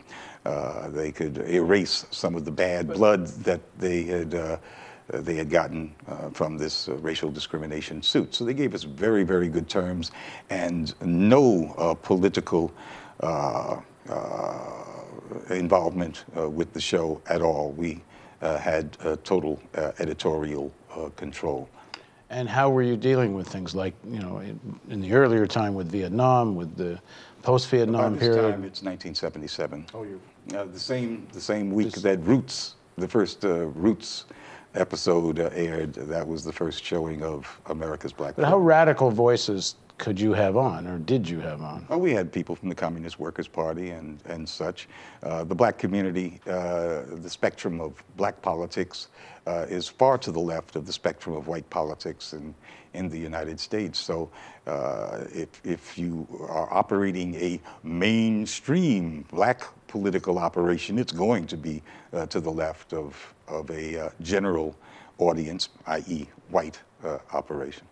they 0.88 1.12
could 1.12 1.38
erase 1.48 2.06
some 2.10 2.34
of 2.34 2.44
the 2.44 2.50
bad 2.50 2.88
blood 2.88 3.26
that 3.44 3.60
they 3.78 4.04
had 4.04 4.34
uh, 4.34 4.56
Uh, 5.12 5.20
they 5.20 5.34
had 5.34 5.48
gotten 5.48 5.94
uh, 6.08 6.30
from 6.30 6.58
this 6.58 6.88
uh, 6.88 6.94
racial 6.96 7.30
discrimination 7.30 8.02
suit. 8.02 8.34
So 8.34 8.44
they 8.44 8.54
gave 8.54 8.74
us 8.74 8.82
very, 8.82 9.22
very 9.22 9.48
good 9.48 9.68
terms 9.68 10.10
and 10.50 10.94
no 11.00 11.74
uh, 11.78 11.94
political 11.94 12.72
uh, 13.20 13.80
involvement 15.50 16.24
with 16.34 16.72
the 16.72 16.80
show 16.80 17.20
at 17.26 17.42
all. 17.42 17.72
We 17.72 18.02
had 18.40 18.96
total 19.24 19.60
editorial 19.98 20.72
control. 21.16 21.68
And 22.30 22.48
how 22.48 22.70
were 22.70 22.82
you 22.82 22.96
dealing 22.96 23.34
with 23.34 23.48
things 23.48 23.74
like, 23.74 23.94
you 24.08 24.18
know, 24.18 24.38
in, 24.38 24.58
in 24.88 25.00
the 25.00 25.12
earlier 25.12 25.46
time 25.46 25.74
with 25.74 25.90
Vietnam, 25.90 26.56
with 26.56 26.76
the 26.76 27.00
post-Vietnam 27.42 28.18
period? 28.18 28.42
Time, 28.42 28.64
it's 28.64 28.82
1977. 28.82 29.86
Oh, 29.94 30.02
you. 30.02 30.20
Uh, 30.54 30.64
the 30.64 30.78
same 30.78 31.26
the 31.32 31.40
same 31.40 31.70
week 31.70 31.92
that 31.94 32.18
Roots, 32.24 32.76
the 32.96 33.08
first 33.08 33.44
uh, 33.44 33.66
Roots 33.66 34.26
episode 34.76 35.38
uh, 35.38 35.50
aired, 35.52 35.94
that 35.94 36.26
was 36.26 36.44
the 36.44 36.52
first 36.52 36.84
showing 36.84 37.22
of 37.22 37.60
America's 37.66 38.12
Black. 38.12 38.36
But 38.36 38.44
how 38.44 38.58
radical 38.58 39.10
voices 39.10 39.76
could 39.98 40.20
you 40.20 40.32
have 40.34 40.56
on, 40.56 40.86
or 40.86 40.98
did 40.98 41.28
you 41.28 41.40
have 41.40 41.62
on? 41.62 41.86
Oh, 41.88 41.98
we 41.98 42.12
had 42.12 42.30
people 42.30 42.54
from 42.54 42.68
the 42.68 42.74
Communist 42.74 43.18
Workers' 43.18 43.48
Party 43.48 43.90
and, 43.90 44.18
and 44.26 44.48
such. 44.48 44.88
Uh, 45.22 45.44
the 45.44 45.54
black 45.54 45.78
community, 45.78 46.40
uh, 46.46 47.02
the 47.08 47.30
spectrum 47.30 47.80
of 47.80 48.02
black 48.16 48.40
politics 48.42 49.08
uh, 49.46 49.66
is 49.68 49.88
far 49.88 50.18
to 50.18 50.30
the 50.30 50.40
left 50.40 50.76
of 50.76 50.86
the 50.86 50.92
spectrum 50.92 51.34
of 51.34 51.48
white 51.48 51.68
politics 51.70 52.34
in, 52.34 52.54
in 52.92 53.08
the 53.08 53.18
United 53.18 53.58
States. 53.58 53.98
So 53.98 54.30
uh, 54.66 55.24
if, 55.32 55.64
if 55.64 55.96
you 55.96 56.26
are 56.48 56.72
operating 56.72 57.34
a 57.36 57.60
mainstream 57.82 59.24
black 59.30 59.62
political 59.88 60.38
operation, 60.38 60.98
it's 60.98 61.12
going 61.12 61.46
to 61.46 61.56
be 61.56 61.82
uh, 62.12 62.26
to 62.26 62.40
the 62.40 62.52
left 62.52 62.92
of, 62.92 63.34
of 63.48 63.70
a 63.70 63.98
uh, 63.98 64.10
general 64.20 64.76
audience, 65.18 65.70
i.e., 65.86 66.26
white 66.50 66.78
operation. 67.32 67.86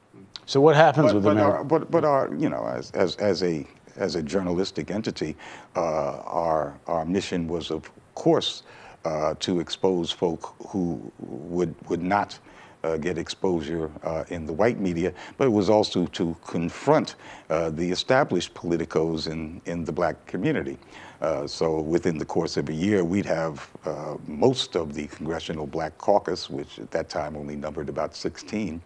So 0.46 0.60
what 0.60 0.76
happens 0.76 1.06
but, 1.06 1.14
with 1.14 1.24
but 1.24 1.30
America? 1.30 1.58
Our, 1.58 1.64
but, 1.64 1.90
but 1.90 2.04
our, 2.04 2.34
you 2.34 2.48
know, 2.48 2.66
as, 2.66 2.90
as, 2.92 3.16
as 3.16 3.42
a 3.42 3.66
as 3.96 4.16
a 4.16 4.22
journalistic 4.22 4.90
entity, 4.90 5.36
uh, 5.76 6.18
our 6.22 6.78
our 6.86 7.04
mission 7.04 7.46
was, 7.46 7.70
of 7.70 7.90
course, 8.14 8.64
uh, 9.04 9.34
to 9.38 9.60
expose 9.60 10.10
folk 10.10 10.54
who 10.68 11.12
would 11.18 11.74
would 11.88 12.02
not 12.02 12.38
uh, 12.84 12.96
get 12.98 13.16
exposure 13.16 13.90
uh, 14.02 14.24
in 14.28 14.44
the 14.46 14.52
white 14.52 14.78
media, 14.78 15.12
but 15.38 15.46
it 15.46 15.50
was 15.50 15.70
also 15.70 16.06
to 16.06 16.36
confront 16.46 17.16
uh, 17.48 17.70
the 17.70 17.90
established 17.90 18.52
politicos 18.54 19.30
in, 19.30 19.60
in 19.64 19.84
the 19.84 19.92
black 19.92 20.26
community. 20.26 20.76
Uh, 21.20 21.46
so 21.46 21.80
within 21.80 22.18
the 22.18 22.24
course 22.24 22.58
of 22.58 22.68
a 22.68 22.72
year, 22.74 23.02
we'd 23.02 23.24
have 23.24 23.70
uh, 23.86 24.16
most 24.26 24.76
of 24.76 24.92
the 24.92 25.06
Congressional 25.06 25.66
Black 25.66 25.96
Caucus, 25.96 26.50
which 26.50 26.78
at 26.78 26.90
that 26.90 27.08
time 27.08 27.36
only 27.36 27.56
numbered 27.56 27.88
about 27.88 28.14
16, 28.14 28.82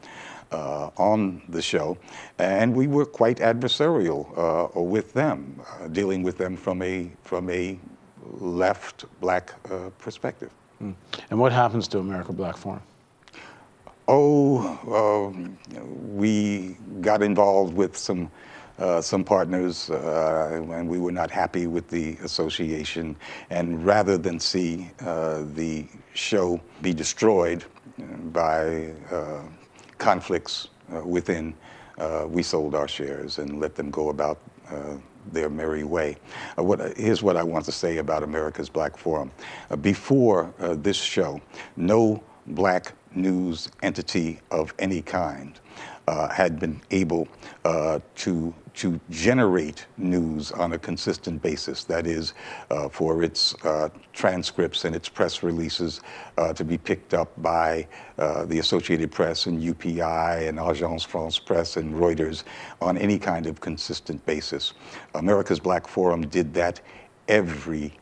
uh, 0.53 0.91
on 0.97 1.43
the 1.49 1.63
show, 1.63 1.97
and 2.39 2.75
we 2.75 2.87
were 2.87 3.05
quite 3.07 3.39
adversarial 3.39 4.27
uh, 4.37 4.81
with 4.81 5.13
them, 5.13 5.61
uh, 5.61 5.89
dealing 5.89 6.23
with 6.23 6.39
them 6.39 6.57
from 6.57 6.83
a 6.83 7.11
from 7.23 7.51
a 7.51 7.79
left 8.41 9.05
black 9.21 9.55
uh, 9.71 9.91
perspective. 9.99 10.51
Mm. 10.83 10.95
And 11.31 11.39
what 11.39 11.53
happens 11.53 11.89
to 11.89 11.99
America 11.99 12.33
Black 12.33 12.57
Forum? 12.57 12.83
Oh, 14.07 14.79
um, 14.95 15.59
we 16.17 16.77
got 17.01 17.23
involved 17.23 17.75
with 17.75 17.97
some. 17.97 18.31
Uh, 18.81 19.03
some 19.03 19.25
partners, 19.25 19.91
uh, 19.91 20.63
and 20.71 20.89
we 20.89 21.01
were 21.01 21.11
not 21.11 21.33
happy 21.33 21.67
with 21.67 21.89
the 21.89 22.17
association. 22.23 23.17
And 23.51 23.85
rather 23.85 24.17
than 24.17 24.39
see 24.39 24.89
uh, 25.01 25.43
the 25.55 25.89
show 26.15 26.61
be 26.81 26.95
destroyed 26.95 27.65
by 28.33 28.93
conflicts 29.99 30.69
uh, 30.95 31.05
within, 31.05 31.55
uh, 31.99 32.27
we 32.29 32.43
sold 32.43 32.75
our 32.75 32.89
shares 32.89 33.39
and 33.39 33.61
let 33.61 33.75
them 33.75 33.91
go 33.91 34.09
about 34.09 34.39
uh, 34.71 34.97
their 35.33 35.51
merry 35.51 35.85
way. 35.85 36.17
Uh, 36.57 36.63
what, 36.63 36.97
here's 36.97 37.23
what 37.23 37.37
I 37.37 37.43
want 37.43 37.65
to 37.67 37.73
say 37.73 37.99
about 37.99 38.23
America's 38.23 38.69
Black 38.69 38.97
Forum. 38.97 39.31
Uh, 39.71 39.77
before 39.77 40.53
uh, 40.59 40.75
this 40.75 40.97
show, 40.97 41.41
no 41.77 42.23
black 42.47 42.93
news 43.15 43.69
entity 43.83 44.41
of 44.51 44.73
any 44.79 45.03
kind 45.03 45.61
had 46.31 46.59
been 46.59 46.81
able 46.91 47.29
to 48.15 48.55
to 48.79 49.01
generate 49.11 49.87
news 49.97 50.53
on 50.53 50.75
a 50.75 50.79
consistent 50.79 51.43
basis. 51.43 51.83
That 51.83 52.07
is, 52.07 52.35
uh, 52.71 52.89
for 52.89 53.25
its 53.25 53.57
uh, 53.65 53.89
transcripts 54.13 54.85
and 54.85 54.95
its 54.95 55.09
press 55.09 55.43
releases 55.43 56.01
uh, 56.37 56.53
to 56.53 56.65
be 56.65 56.79
picked 56.79 57.13
up 57.13 57.31
by 57.43 57.89
uh, 58.19 58.45
the 58.45 58.61
Associated 58.61 59.11
Press 59.11 59.47
and 59.47 59.61
UPI 59.61 60.49
and 60.49 60.59
Agence 60.59 61.05
France 61.05 61.41
Presse 61.41 61.77
and 61.77 61.93
Reuters 61.93 62.45
on 62.81 62.97
any 62.97 63.19
kind 63.19 63.47
of 63.47 63.61
consistent 63.61 64.25
basis. 64.27 64.75
America's 65.17 65.59
Black 65.59 65.89
Forum 65.89 66.29
did 66.29 66.55
that 66.55 66.81
every 67.27 67.93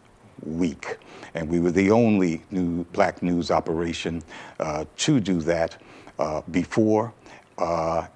week. 0.43 0.99
And 1.35 1.49
we 1.49 1.59
were 1.59 1.71
the 1.71 1.91
only 1.91 2.43
new 2.51 2.85
black 2.93 3.23
news 3.23 3.51
operation 3.51 4.23
uh, 4.61 4.85
to 4.99 5.21
do 5.21 5.41
that 5.41 5.81
uh, 6.19 6.43
before 6.51 7.15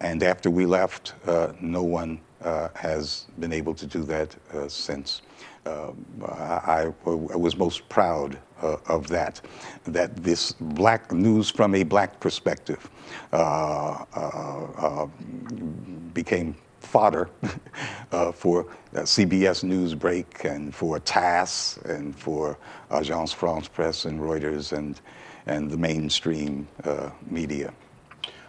and 0.03 0.23
after 0.23 0.51
we 0.51 0.67
left. 0.67 1.15
no 1.63 1.83
one 1.83 2.21
uh, 2.21 2.30
has 2.75 3.27
been 3.39 3.53
able 3.53 3.75
to 3.75 3.87
do 3.87 4.03
that 4.05 4.35
uh, 4.55 4.69
since. 4.69 5.23
Uh, 5.67 5.93
I, 6.25 6.91
I, 7.07 7.37
was 7.37 7.55
most 7.55 7.87
proud 7.91 8.39
uh, 8.63 8.77
of 8.87 9.09
that, 9.09 9.43
that 9.85 10.17
this 10.17 10.53
black 10.53 11.13
news 11.13 11.51
from 11.51 11.75
a 11.75 11.83
black 11.83 12.19
perspective 12.19 12.89
uh, 13.33 14.05
uh, 14.15 15.07
became 16.15 16.57
fodder 16.81 17.29
for 18.33 18.67
CBS 18.95 19.63
Newsbreak 19.63 20.45
and 20.51 20.75
for 20.75 20.99
TASS 21.01 21.79
and 21.85 22.17
for 22.17 22.57
Agence 22.91 23.35
France 23.35 23.69
Presse 23.69 24.07
and 24.07 24.19
Reuters 24.19 24.73
and, 24.77 24.99
and 25.47 25.71
the 25.71 25.77
mainstream 25.77 26.67
media. 27.29 27.73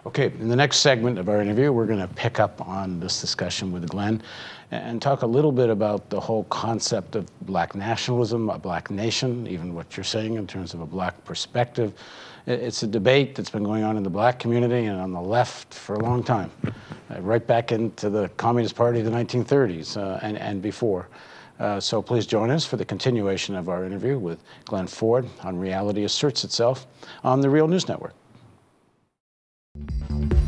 Okay, 0.04 0.34
in 0.40 0.50
the 0.50 0.56
next 0.56 0.78
segment 0.78 1.20
of 1.20 1.30
our 1.30 1.44
interview, 1.44 1.72
we're 1.72 1.86
going 1.86 2.00
to 2.00 2.08
pick 2.08 2.40
up 2.40 2.68
on 2.68 3.00
this 3.00 3.22
discussion 3.22 3.72
with 3.72 3.88
Glen 3.88 4.24
and 4.72 5.00
talk 5.00 5.22
a 5.22 5.28
little 5.28 5.52
bit 5.52 5.70
about 5.70 6.10
the 6.10 6.20
whole 6.20 6.46
concept 6.46 7.16
of 7.16 7.28
black 7.46 7.76
nationalism, 7.76 8.50
a 8.50 8.58
black 8.58 8.90
nation, 8.90 9.46
even 9.46 9.76
what 9.76 9.96
you're 9.96 10.04
saying 10.04 10.36
in 10.36 10.48
terms 10.48 10.74
of 10.74 10.82
a 10.82 10.88
black 10.88 11.24
perspective. 11.24 11.94
It's 12.48 12.82
a 12.82 12.88
debate 12.88 13.36
that's 13.36 13.52
been 13.52 13.64
going 13.64 13.84
on 13.84 13.96
in 13.96 14.02
the 14.02 14.10
black 14.10 14.40
community 14.40 14.86
and 14.86 15.00
on 15.00 15.12
the 15.12 15.22
left 15.22 15.72
for 15.72 15.94
a 15.94 16.00
long 16.00 16.24
time, 16.24 16.50
uh, 16.66 17.22
right 17.22 17.46
back 17.46 17.72
into 17.72 18.10
the 18.10 18.28
Communist 18.38 18.76
Party 18.76 19.02
of 19.02 19.06
the 19.06 19.12
1930s 19.12 19.98
uh, 19.98 20.18
and, 20.24 20.36
and 20.40 20.64
before. 20.64 21.10
Uh, 21.60 21.80
so 21.80 22.02
please 22.02 22.26
join 22.26 22.50
us 22.50 22.66
for 22.66 22.76
the 22.76 22.86
continuation 22.86 23.54
of 23.54 23.70
our 23.70 23.86
interview 23.86 24.18
with 24.18 24.40
Glen 24.66 24.88
Ford 24.88 25.30
on 25.44 25.60
Reality 25.60 26.06
Asserts 26.06 26.44
Itself 26.44 26.88
on 27.24 27.40
the 27.40 27.52
Real 27.52 27.68
News 27.68 27.88
Network. 27.88 28.16
Thank 29.74 30.34
you. 30.34 30.41